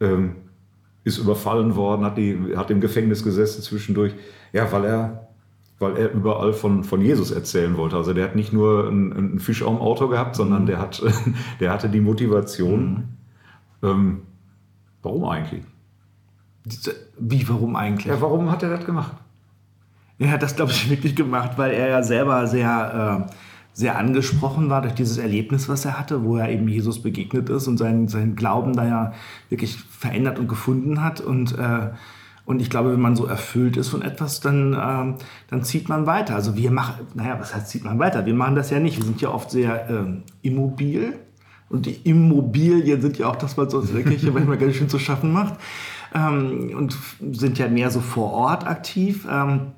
Ähm, 0.00 0.30
ist 1.04 1.18
überfallen 1.18 1.74
worden, 1.76 2.04
hat, 2.04 2.18
die, 2.18 2.54
hat 2.56 2.70
im 2.70 2.80
Gefängnis 2.80 3.22
gesessen 3.24 3.62
zwischendurch. 3.62 4.14
Ja, 4.52 4.70
weil 4.72 4.84
er, 4.84 5.28
weil 5.78 5.96
er 5.96 6.12
überall 6.12 6.52
von, 6.52 6.84
von 6.84 7.00
Jesus 7.00 7.30
erzählen 7.30 7.76
wollte. 7.76 7.96
Also 7.96 8.12
der 8.12 8.24
hat 8.24 8.36
nicht 8.36 8.52
nur 8.52 8.88
einen, 8.88 9.12
einen 9.12 9.38
Fisch 9.38 9.62
am 9.62 9.78
Auto 9.78 10.08
gehabt, 10.08 10.36
sondern 10.36 10.66
der, 10.66 10.78
hat, 10.78 11.02
der 11.60 11.72
hatte 11.72 11.88
die 11.88 12.00
Motivation. 12.00 13.04
Ähm, 13.82 14.22
warum 15.02 15.24
eigentlich? 15.24 15.64
wie, 17.18 17.48
warum 17.48 17.76
eigentlich? 17.76 18.06
Ja, 18.06 18.20
warum 18.20 18.50
hat 18.50 18.62
er 18.62 18.70
das 18.70 18.84
gemacht? 18.84 19.12
Er 20.18 20.32
hat 20.32 20.42
das, 20.42 20.56
glaube 20.56 20.72
ich, 20.72 20.90
wirklich 20.90 21.16
gemacht, 21.16 21.52
weil 21.56 21.72
er 21.72 21.88
ja 21.88 22.02
selber 22.02 22.46
sehr, 22.46 23.26
äh, 23.28 23.32
sehr 23.78 23.96
angesprochen 23.96 24.70
war 24.70 24.82
durch 24.82 24.94
dieses 24.94 25.18
Erlebnis, 25.18 25.68
was 25.68 25.84
er 25.84 25.96
hatte, 25.96 26.24
wo 26.24 26.36
er 26.36 26.50
eben 26.50 26.66
Jesus 26.66 27.00
begegnet 27.00 27.48
ist 27.48 27.68
und 27.68 27.76
seinen, 27.76 28.08
seinen 28.08 28.34
Glauben 28.34 28.72
da 28.72 28.84
ja 28.84 29.12
wirklich 29.50 29.76
verändert 29.76 30.40
und 30.40 30.48
gefunden 30.48 31.00
hat. 31.00 31.20
Und, 31.20 31.56
äh, 31.56 31.90
und 32.44 32.60
ich 32.60 32.70
glaube, 32.70 32.90
wenn 32.90 33.00
man 33.00 33.14
so 33.14 33.26
erfüllt 33.26 33.76
ist 33.76 33.90
von 33.90 34.02
etwas, 34.02 34.40
dann, 34.40 34.72
äh, 34.72 35.22
dann 35.48 35.62
zieht 35.62 35.88
man 35.88 36.06
weiter. 36.06 36.34
Also 36.34 36.56
wir 36.56 36.72
machen, 36.72 37.06
naja, 37.14 37.36
was 37.38 37.54
heißt 37.54 37.68
zieht 37.68 37.84
man 37.84 38.00
weiter? 38.00 38.26
Wir 38.26 38.34
machen 38.34 38.56
das 38.56 38.70
ja 38.70 38.80
nicht. 38.80 38.96
Wir 38.96 39.04
sind 39.04 39.20
ja 39.20 39.28
oft 39.28 39.52
sehr 39.52 39.88
äh, 39.88 40.06
immobil. 40.42 41.16
Und 41.68 41.86
die 41.86 42.00
Immobilien 42.02 43.00
sind 43.00 43.16
ja 43.16 43.28
auch 43.28 43.36
das, 43.36 43.56
was 43.56 43.72
uns 43.74 43.92
Kirche 43.92 44.32
manchmal 44.32 44.58
ganz 44.58 44.74
schön 44.74 44.88
zu 44.88 44.98
schaffen 44.98 45.32
macht. 45.32 45.54
Ähm, 46.12 46.72
und 46.76 46.98
sind 47.30 47.58
ja 47.58 47.68
mehr 47.68 47.92
so 47.92 48.00
vor 48.00 48.32
Ort 48.32 48.66
aktiv. 48.66 49.24
Ähm, 49.30 49.68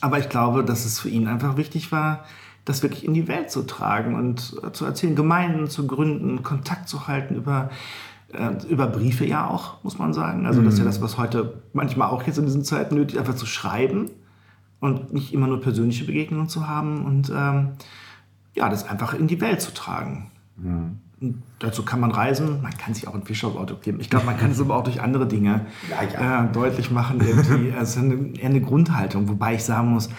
aber 0.00 0.20
ich 0.20 0.28
glaube, 0.28 0.62
dass 0.62 0.84
es 0.84 1.00
für 1.00 1.08
ihn 1.08 1.26
einfach 1.26 1.56
wichtig 1.56 1.90
war, 1.90 2.24
das 2.64 2.82
wirklich 2.82 3.04
in 3.04 3.14
die 3.14 3.28
Welt 3.28 3.50
zu 3.50 3.62
tragen 3.62 4.14
und 4.14 4.54
zu 4.74 4.84
erzählen, 4.84 5.16
Gemeinden 5.16 5.68
zu 5.68 5.86
gründen, 5.86 6.42
Kontakt 6.42 6.88
zu 6.88 7.08
halten 7.08 7.34
über, 7.34 7.70
äh, 8.32 8.50
über 8.68 8.86
Briefe 8.86 9.26
ja 9.26 9.48
auch, 9.48 9.82
muss 9.82 9.98
man 9.98 10.12
sagen. 10.12 10.46
Also 10.46 10.62
das 10.62 10.74
ist 10.74 10.78
ja 10.78 10.84
das, 10.84 11.00
was 11.00 11.18
heute 11.18 11.62
manchmal 11.72 12.08
auch 12.08 12.22
jetzt 12.24 12.38
in 12.38 12.46
diesen 12.46 12.64
Zeiten 12.64 12.94
nötig 12.94 13.14
ist, 13.14 13.20
einfach 13.20 13.34
zu 13.34 13.46
schreiben 13.46 14.10
und 14.80 15.12
nicht 15.12 15.32
immer 15.32 15.46
nur 15.46 15.60
persönliche 15.60 16.04
Begegnungen 16.04 16.48
zu 16.48 16.68
haben 16.68 17.04
und 17.04 17.32
ähm, 17.34 17.70
ja, 18.54 18.68
das 18.68 18.88
einfach 18.88 19.14
in 19.14 19.26
die 19.26 19.40
Welt 19.40 19.60
zu 19.60 19.72
tragen. 19.72 20.30
Mhm. 20.56 20.98
Dazu 21.60 21.84
kann 21.84 22.00
man 22.00 22.10
reisen, 22.10 22.62
man 22.62 22.76
kann 22.76 22.94
sich 22.94 23.06
auch 23.06 23.14
ein 23.14 23.22
Fischersauto 23.22 23.76
geben. 23.76 24.00
Ich 24.00 24.10
glaube, 24.10 24.26
man 24.26 24.36
kann 24.36 24.50
es 24.50 24.60
aber 24.60 24.74
auch 24.74 24.82
durch 24.82 25.00
andere 25.00 25.26
Dinge 25.26 25.66
ja, 25.88 26.02
ja. 26.02 26.44
Äh, 26.44 26.52
deutlich 26.52 26.90
machen. 26.90 27.20
Irgendwie. 27.24 27.72
Also 27.78 28.00
eine, 28.00 28.36
eher 28.36 28.50
eine 28.50 28.60
Grundhaltung, 28.60 29.28
wobei 29.28 29.54
ich 29.54 29.62
sagen 29.62 29.88
muss, 29.90 30.10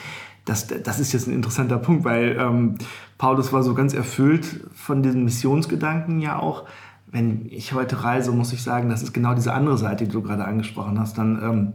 das, 0.45 0.67
das 0.67 0.99
ist 0.99 1.13
jetzt 1.13 1.27
ein 1.27 1.33
interessanter 1.33 1.77
Punkt, 1.77 2.03
weil 2.03 2.37
ähm, 2.39 2.75
Paulus 3.17 3.53
war 3.53 3.63
so 3.63 3.73
ganz 3.73 3.93
erfüllt 3.93 4.67
von 4.73 5.01
diesem 5.01 5.23
Missionsgedanken 5.23 6.19
ja 6.19 6.37
auch. 6.37 6.65
Wenn 7.07 7.47
ich 7.49 7.73
heute 7.73 8.03
reise, 8.03 8.31
muss 8.31 8.53
ich 8.53 8.63
sagen, 8.63 8.89
das 8.89 9.03
ist 9.03 9.13
genau 9.13 9.35
diese 9.35 9.53
andere 9.53 9.77
Seite, 9.77 10.05
die 10.05 10.11
du 10.11 10.21
gerade 10.21 10.45
angesprochen 10.45 10.99
hast. 10.99 11.17
Dann, 11.17 11.41
ähm, 11.41 11.73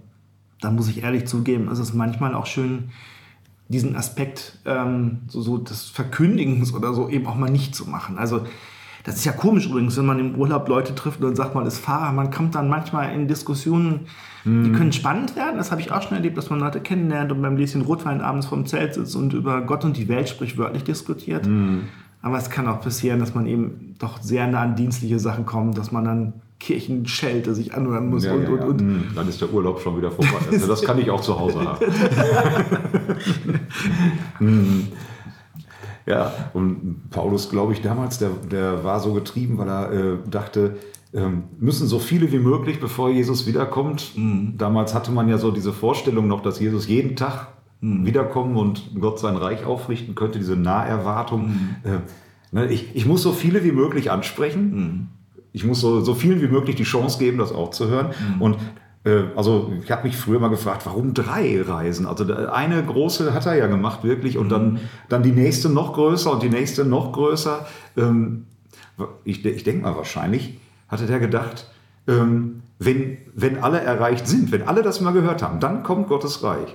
dann 0.61 0.75
muss 0.75 0.89
ich 0.89 1.03
ehrlich 1.03 1.27
zugeben, 1.27 1.71
ist 1.71 1.79
es 1.79 1.95
manchmal 1.95 2.35
auch 2.35 2.47
schön, 2.47 2.91
diesen 3.69 3.97
Aspekt 3.97 4.59
ähm, 4.65 5.21
so, 5.29 5.41
so 5.41 5.59
des 5.59 5.85
Verkündigens 5.85 6.73
oder 6.75 6.93
so 6.95 7.09
eben 7.09 7.27
auch 7.27 7.37
mal 7.37 7.51
nicht 7.51 7.75
zu 7.75 7.89
machen. 7.89 8.19
Also 8.19 8.47
das 9.09 9.17
ist 9.17 9.25
ja 9.25 9.33
komisch 9.33 9.67
übrigens, 9.67 9.97
wenn 9.97 10.05
man 10.05 10.19
im 10.19 10.35
Urlaub 10.35 10.69
Leute 10.69 10.95
trifft 10.95 11.23
und 11.25 11.35
sagt, 11.35 11.55
man 11.55 11.67
ist 11.67 11.79
Fahrer. 11.79 12.13
Man 12.13 12.31
kommt 12.31 12.55
dann 12.55 12.69
manchmal 12.69 13.15
in 13.15 13.27
Diskussionen, 13.27 14.01
die 14.45 14.51
mhm. 14.51 14.75
können 14.75 14.93
spannend 14.93 15.35
werden. 15.35 15.57
Das 15.57 15.71
habe 15.71 15.81
ich 15.81 15.91
auch 15.91 16.03
schon 16.03 16.13
erlebt, 16.13 16.37
dass 16.37 16.51
man 16.51 16.61
Leute 16.61 16.81
kennenlernt 16.81 17.33
und 17.33 17.41
beim 17.41 17.57
Gläschen 17.57 17.81
Rotwein 17.81 18.21
abends 18.21 18.47
vom 18.47 18.67
Zelt 18.67 18.95
sitzt 18.95 19.17
und 19.17 19.33
über 19.33 19.63
Gott 19.63 19.85
und 19.87 19.97
die 19.97 20.09
Welt 20.09 20.29
sprichwörtlich 20.29 20.85
diskutiert. 20.85 21.47
Mm. 21.47 21.85
Aber 22.21 22.37
es 22.37 22.51
kann 22.51 22.69
auch 22.69 22.83
passieren, 22.83 23.19
dass 23.19 23.35
man 23.35 23.47
eben 23.47 23.95
doch 23.99 24.21
sehr 24.21 24.47
nah 24.47 24.61
an 24.61 24.77
dienstliche 24.77 25.19
Sachen 25.19 25.47
kommt, 25.47 25.79
dass 25.79 25.91
man 25.91 26.05
dann 26.05 26.35
Kirchenschelte 26.61 27.55
sich 27.55 27.73
anhören 27.75 28.11
muss. 28.11 28.25
Ja, 28.25 28.35
und, 28.35 28.43
ja, 28.43 28.49
ja. 28.49 28.55
Und, 28.57 28.69
und. 28.69 28.81
Hm, 28.81 29.05
dann 29.15 29.27
ist 29.29 29.41
der 29.41 29.51
Urlaub 29.51 29.81
schon 29.81 29.97
wieder 29.97 30.11
vorbei. 30.11 30.37
Also 30.51 30.67
das 30.67 30.83
kann 30.83 30.99
ich 30.99 31.09
auch 31.11 31.23
zu 31.23 31.39
Hause 31.39 31.61
haben. 34.41 34.89
Ja, 36.09 36.33
und 36.55 37.11
Paulus, 37.11 37.51
glaube 37.51 37.75
ich, 37.75 37.83
damals, 37.83 38.19
der, 38.19 38.31
der 38.51 38.83
war 38.83 38.99
so 39.01 39.13
getrieben, 39.13 39.59
weil 39.59 39.69
er 39.69 39.93
äh, 39.93 40.17
dachte, 40.31 40.77
ähm, 41.13 41.45
müssen 41.59 41.87
so 41.87 41.99
viele 41.99 42.33
wie 42.33 42.39
möglich, 42.39 42.81
bevor 42.81 43.11
Jesus 43.11 43.47
wiederkommt. 43.47 44.13
Mhm. 44.17 44.55
Damals 44.57 44.95
hatte 44.95 45.11
man 45.11 45.29
ja 45.29 45.37
so 45.37 45.51
diese 45.51 45.73
Vorstellung 45.73 46.27
noch, 46.27 46.41
dass 46.41 46.61
Jesus 46.61 46.89
jeden 46.89 47.15
Tag 47.15 47.49
mhm. 47.81 48.07
wiederkommen 48.07 48.57
und 48.57 48.91
Gott 48.99 49.19
sein 49.19 49.37
Reich 49.37 49.67
aufrichten 49.67 50.15
könnte, 50.15 50.39
diese 50.39 50.57
Naherwartung. 50.57 51.49
Mhm. 51.49 51.77
Äh, 51.85 51.99
ne, 52.53 52.67
ich, 52.73 52.95
ich 52.95 53.05
muss 53.05 53.23
so 53.23 53.33
viele 53.33 53.63
wie 53.63 53.73
möglich 53.73 54.11
ansprechen. 54.11 54.75
Mhm. 54.75 55.07
Ich 55.53 55.65
muss 55.65 55.81
so, 55.81 56.01
so 56.01 56.15
vielen 56.15 56.41
wie 56.41 56.49
möglich 56.49 56.77
die 56.77 56.85
Chance 56.85 57.19
geben, 57.19 57.39
das 57.39 57.53
auch 57.53 57.71
zu 57.71 57.89
hören. 57.89 58.09
Mhm. 58.37 58.43
Und 58.43 58.57
also 59.37 59.73
ich 59.83 59.91
habe 59.91 60.07
mich 60.07 60.17
früher 60.17 60.39
mal 60.39 60.49
gefragt, 60.49 60.85
warum 60.85 61.15
drei 61.15 61.63
Reisen? 61.63 62.05
Also 62.05 62.31
eine 62.35 62.85
große 62.85 63.33
hat 63.33 63.47
er 63.47 63.55
ja 63.55 63.67
gemacht 63.67 64.05
wirklich 64.05 64.37
und 64.37 64.51
dann, 64.51 64.73
mhm. 64.73 64.79
dann 65.09 65.23
die 65.23 65.33
nächste 65.33 65.71
noch 65.71 65.95
größer 65.95 66.33
und 66.33 66.43
die 66.43 66.51
nächste 66.51 66.85
noch 66.85 67.13
größer. 67.13 67.67
Ähm, 67.97 68.47
ich, 69.25 69.45
ich 69.45 69.65
denke 69.65 69.83
mal 69.83 69.97
wahrscheinlich 69.97 70.59
hatte 70.89 71.07
der 71.07 71.21
gedacht, 71.21 71.71
ähm, 72.07 72.63
wenn, 72.79 73.19
wenn 73.35 73.63
alle 73.63 73.81
erreicht 73.81 74.27
sind, 74.27 74.51
wenn 74.51 74.63
alle 74.63 74.83
das 74.83 75.01
mal 75.01 75.13
gehört 75.13 75.43
haben, 75.43 75.61
dann 75.61 75.83
kommt 75.83 76.09
Gottes 76.09 76.43
Reich. 76.43 76.75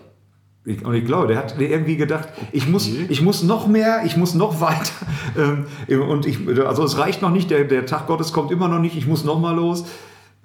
Ich, 0.66 0.86
und 0.86 0.94
ich 0.94 1.06
glaube, 1.06 1.28
der 1.28 1.38
hat 1.38 1.60
irgendwie 1.60 1.98
gedacht, 1.98 2.30
ich 2.54 2.70
muss, 2.70 2.88
ich 2.88 3.22
muss 3.22 3.44
noch 3.44 3.68
mehr, 3.68 4.04
ich 4.06 4.16
muss 4.16 4.34
noch 4.34 4.62
weiter. 4.62 4.94
Ähm, 5.36 5.66
und 6.10 6.28
ich, 6.28 6.38
also 6.64 6.84
es 6.84 7.00
reicht 7.00 7.24
noch 7.24 7.32
nicht, 7.32 7.50
der, 7.50 7.64
der 7.64 7.88
Tag 7.88 8.06
Gottes 8.06 8.34
kommt 8.34 8.52
immer 8.52 8.68
noch 8.68 8.78
nicht, 8.78 8.96
ich 8.96 9.08
muss 9.08 9.24
noch 9.24 9.40
mal 9.40 9.56
los. 9.56 9.84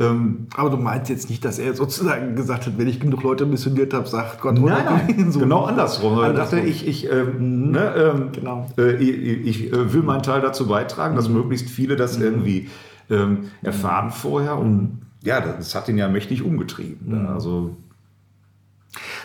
Ähm, 0.00 0.46
aber 0.54 0.70
du 0.70 0.76
meinst 0.76 1.10
jetzt 1.10 1.28
nicht, 1.28 1.44
dass 1.44 1.58
er 1.58 1.74
sozusagen 1.74 2.36
gesagt 2.36 2.66
hat, 2.66 2.78
wenn 2.78 2.86
ich 2.86 3.00
genug 3.00 3.22
Leute 3.24 3.46
missioniert 3.46 3.92
habe, 3.92 4.06
sagt 4.06 4.40
Gott, 4.40 4.56
nein, 4.56 4.84
nein, 4.84 5.30
so 5.32 5.40
genau 5.40 5.64
andersrum. 5.64 6.18
Er 6.20 6.32
dachte, 6.32 6.60
ich, 6.60 6.86
ich, 6.86 7.10
ähm, 7.10 7.64
mhm. 7.64 7.70
ne, 7.72 7.94
ähm, 7.96 8.32
genau. 8.32 8.66
äh, 8.78 8.94
ich, 8.94 9.46
ich 9.46 9.72
äh, 9.72 9.92
will 9.92 10.02
meinen 10.02 10.22
Teil 10.22 10.40
dazu 10.40 10.68
beitragen, 10.68 11.16
dass 11.16 11.28
mhm. 11.28 11.34
möglichst 11.34 11.68
viele 11.68 11.96
das 11.96 12.16
mhm. 12.16 12.24
irgendwie 12.24 12.68
ähm, 13.10 13.50
erfahren 13.62 14.10
vorher. 14.10 14.56
Und 14.56 15.00
ja, 15.22 15.40
das 15.40 15.74
hat 15.74 15.88
ihn 15.88 15.98
ja 15.98 16.08
mächtig 16.08 16.42
umgetrieben. 16.42 17.08
Ne? 17.08 17.28
Also 17.28 17.76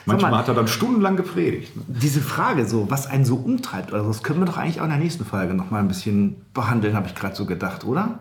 Manchmal 0.05 0.31
mal, 0.31 0.37
hat 0.39 0.47
er 0.47 0.55
dann 0.55 0.67
stundenlang 0.67 1.15
gepredigt. 1.17 1.75
Ne? 1.75 1.83
Diese 1.87 2.19
Frage, 2.19 2.65
so, 2.65 2.89
was 2.89 3.05
einen 3.05 3.25
so 3.25 3.35
umtreibt, 3.35 3.93
also 3.93 4.07
das 4.07 4.23
können 4.23 4.39
wir 4.39 4.45
doch 4.45 4.57
eigentlich 4.57 4.81
auch 4.81 4.85
in 4.85 4.89
der 4.89 4.99
nächsten 4.99 5.23
Folge 5.23 5.53
noch 5.53 5.69
mal 5.69 5.79
ein 5.79 5.87
bisschen 5.87 6.37
behandeln, 6.55 6.95
habe 6.95 7.07
ich 7.07 7.15
gerade 7.15 7.35
so 7.35 7.45
gedacht, 7.45 7.85
oder? 7.85 8.19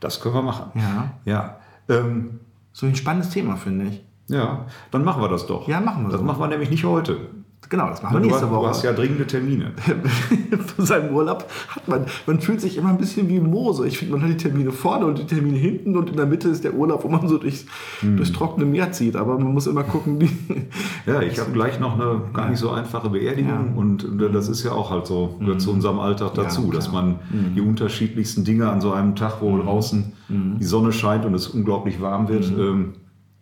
Das 0.00 0.20
können 0.20 0.34
wir 0.34 0.42
machen. 0.42 0.70
Ja. 0.74 1.10
Ja. 1.24 1.56
Ähm, 1.88 2.40
so 2.72 2.86
ein 2.86 2.96
spannendes 2.96 3.30
Thema, 3.30 3.56
finde 3.56 3.86
ich. 3.86 4.04
Ja, 4.28 4.66
dann 4.90 5.04
machen 5.04 5.22
wir 5.22 5.28
das 5.28 5.46
doch. 5.46 5.68
Ja, 5.68 5.80
machen 5.80 6.04
wir 6.04 6.10
das. 6.10 6.20
Das 6.20 6.26
machen 6.26 6.40
wir 6.40 6.48
nämlich 6.48 6.70
nicht 6.70 6.84
heute. 6.84 7.28
Genau, 7.68 7.88
das 7.88 8.02
machen 8.02 8.14
wir 8.14 8.20
nächste 8.20 8.50
Woche. 8.50 8.62
Du 8.62 8.68
hast 8.68 8.82
ja 8.82 8.92
dringende 8.92 9.26
Termine. 9.26 9.72
Von 10.76 10.84
seinem 10.84 11.14
Urlaub 11.14 11.48
hat 11.68 11.88
man, 11.88 12.06
man 12.26 12.40
fühlt 12.40 12.60
sich 12.60 12.76
immer 12.76 12.90
ein 12.90 12.98
bisschen 12.98 13.28
wie 13.28 13.40
Mose. 13.40 13.86
Ich 13.86 13.98
finde, 13.98 14.16
man 14.16 14.22
hat 14.22 14.30
die 14.30 14.36
Termine 14.36 14.70
vorne 14.70 15.06
und 15.06 15.18
die 15.18 15.26
Termine 15.26 15.56
hinten 15.56 15.96
und 15.96 16.10
in 16.10 16.16
der 16.16 16.26
Mitte 16.26 16.48
ist 16.48 16.64
der 16.64 16.74
Urlaub, 16.74 17.04
wo 17.04 17.08
man 17.08 17.26
so 17.28 17.38
durchs, 17.38 17.64
hm. 18.00 18.16
durchs 18.16 18.32
trockene 18.32 18.66
Meer 18.66 18.92
zieht. 18.92 19.16
Aber 19.16 19.38
man 19.38 19.52
muss 19.52 19.66
immer 19.66 19.84
gucken, 19.84 20.20
wie. 20.20 20.30
Ja, 21.06 21.20
ich 21.20 21.38
habe 21.38 21.52
gleich 21.52 21.78
noch 21.80 21.94
eine 21.94 22.22
gar 22.32 22.48
nicht 22.48 22.58
so 22.58 22.70
einfache 22.70 23.10
Beerdigung 23.10 23.72
ja. 23.74 23.76
und 23.76 24.08
das 24.32 24.48
ist 24.48 24.64
ja 24.64 24.72
auch 24.72 24.90
halt 24.90 25.06
so, 25.06 25.36
gehört 25.38 25.60
zu 25.60 25.68
hm. 25.68 25.74
unserem 25.74 25.98
Alltag 25.98 26.34
dazu, 26.34 26.66
ja, 26.66 26.72
dass 26.72 26.90
man 26.90 27.18
mhm. 27.30 27.54
die 27.54 27.60
unterschiedlichsten 27.60 28.44
Dinge 28.44 28.70
an 28.70 28.80
so 28.80 28.92
einem 28.92 29.14
Tag, 29.14 29.42
wo 29.42 29.50
mhm. 29.50 29.62
draußen 29.62 30.12
mhm. 30.28 30.58
die 30.58 30.64
Sonne 30.64 30.92
scheint 30.92 31.26
und 31.26 31.34
es 31.34 31.48
unglaublich 31.48 32.00
warm 32.00 32.28
wird, 32.28 32.46
hm. 32.46 32.60
ähm, 32.60 32.92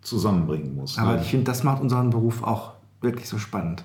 zusammenbringen 0.01 0.75
muss. 0.75 0.97
Aber 0.97 1.13
ne? 1.13 1.21
ich 1.21 1.29
finde, 1.29 1.45
das 1.45 1.63
macht 1.63 1.81
unseren 1.81 2.09
Beruf 2.09 2.43
auch 2.43 2.73
wirklich 3.01 3.27
so 3.27 3.37
spannend. 3.37 3.83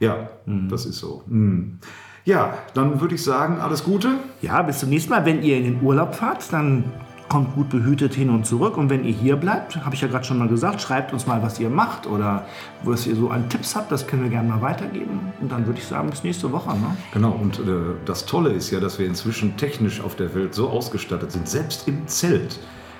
Ja, 0.00 0.30
mhm. 0.46 0.68
das 0.68 0.86
ist 0.86 0.98
so. 0.98 1.22
Mhm. 1.26 1.78
Ja, 2.24 2.54
dann 2.74 3.00
würde 3.00 3.14
ich 3.14 3.22
sagen, 3.22 3.60
alles 3.60 3.84
Gute. 3.84 4.14
Ja, 4.42 4.60
bis 4.62 4.80
zum 4.80 4.88
nächsten 4.88 5.10
Mal. 5.10 5.24
Wenn 5.24 5.42
ihr 5.42 5.56
in 5.58 5.64
den 5.64 5.82
Urlaub 5.82 6.14
fahrt, 6.14 6.52
dann 6.52 6.84
kommt 7.28 7.54
gut 7.54 7.70
behütet 7.70 8.14
hin 8.14 8.30
und 8.30 8.46
zurück. 8.46 8.76
Und 8.76 8.90
wenn 8.90 9.04
ihr 9.04 9.12
hier 9.12 9.36
bleibt, 9.36 9.76
habe 9.76 9.94
ich 9.94 10.00
ja 10.00 10.08
gerade 10.08 10.24
schon 10.24 10.38
mal 10.38 10.48
gesagt, 10.48 10.80
schreibt 10.80 11.12
uns 11.12 11.26
mal, 11.26 11.42
was 11.42 11.58
ihr 11.60 11.70
macht 11.70 12.06
oder 12.06 12.46
was 12.82 13.06
ihr 13.06 13.16
so 13.16 13.30
an 13.30 13.48
Tipps 13.48 13.76
habt. 13.76 13.90
Das 13.92 14.06
können 14.06 14.24
wir 14.24 14.30
gerne 14.30 14.48
mal 14.48 14.62
weitergeben. 14.62 15.32
Und 15.40 15.52
dann 15.52 15.66
würde 15.66 15.78
ich 15.78 15.86
sagen, 15.86 16.10
bis 16.10 16.24
nächste 16.24 16.50
Woche. 16.52 16.70
Ne? 16.70 16.96
Genau. 17.12 17.30
Und 17.30 17.58
äh, 17.60 17.94
das 18.04 18.26
Tolle 18.26 18.50
ist 18.50 18.70
ja, 18.70 18.80
dass 18.80 18.98
wir 18.98 19.06
inzwischen 19.06 19.56
technisch 19.56 20.00
auf 20.00 20.16
der 20.16 20.34
Welt 20.34 20.54
so 20.54 20.68
ausgestattet 20.68 21.32
sind, 21.32 21.48
selbst 21.48 21.86
im 21.88 22.06
Zelt 22.06 22.58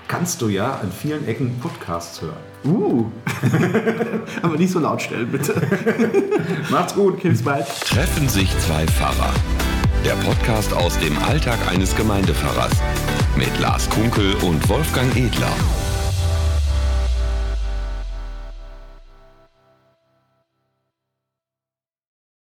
kannst 0.09 0.43
du 0.43 0.49
ja 0.49 0.77
an 0.77 0.93
vielen 0.93 1.27
Ecken 1.27 1.59
Podcasts 1.61 2.21
hören. 2.23 2.37
Uh. 2.65 3.07
Aber 4.43 4.57
nicht 4.57 4.73
so 4.73 4.79
laut 4.79 5.03
stellen, 5.03 5.31
bitte. 5.31 5.55
Macht's 6.71 6.95
gut, 6.95 7.23
bis 7.23 7.43
bald. 7.43 7.67
Treffen 7.81 8.29
sich 8.29 8.51
zwei 8.59 8.87
Pfarrer. 8.87 9.33
Der 10.05 10.15
Podcast 10.25 10.73
aus 10.73 10.99
dem 10.99 11.17
Alltag 11.25 11.59
eines 11.69 11.95
Gemeindepfarrers. 11.97 12.73
Mit 13.37 13.59
Lars 13.61 13.89
Kunkel 13.91 14.35
und 14.43 14.69
Wolfgang 14.69 15.15
Edler. 15.17 15.53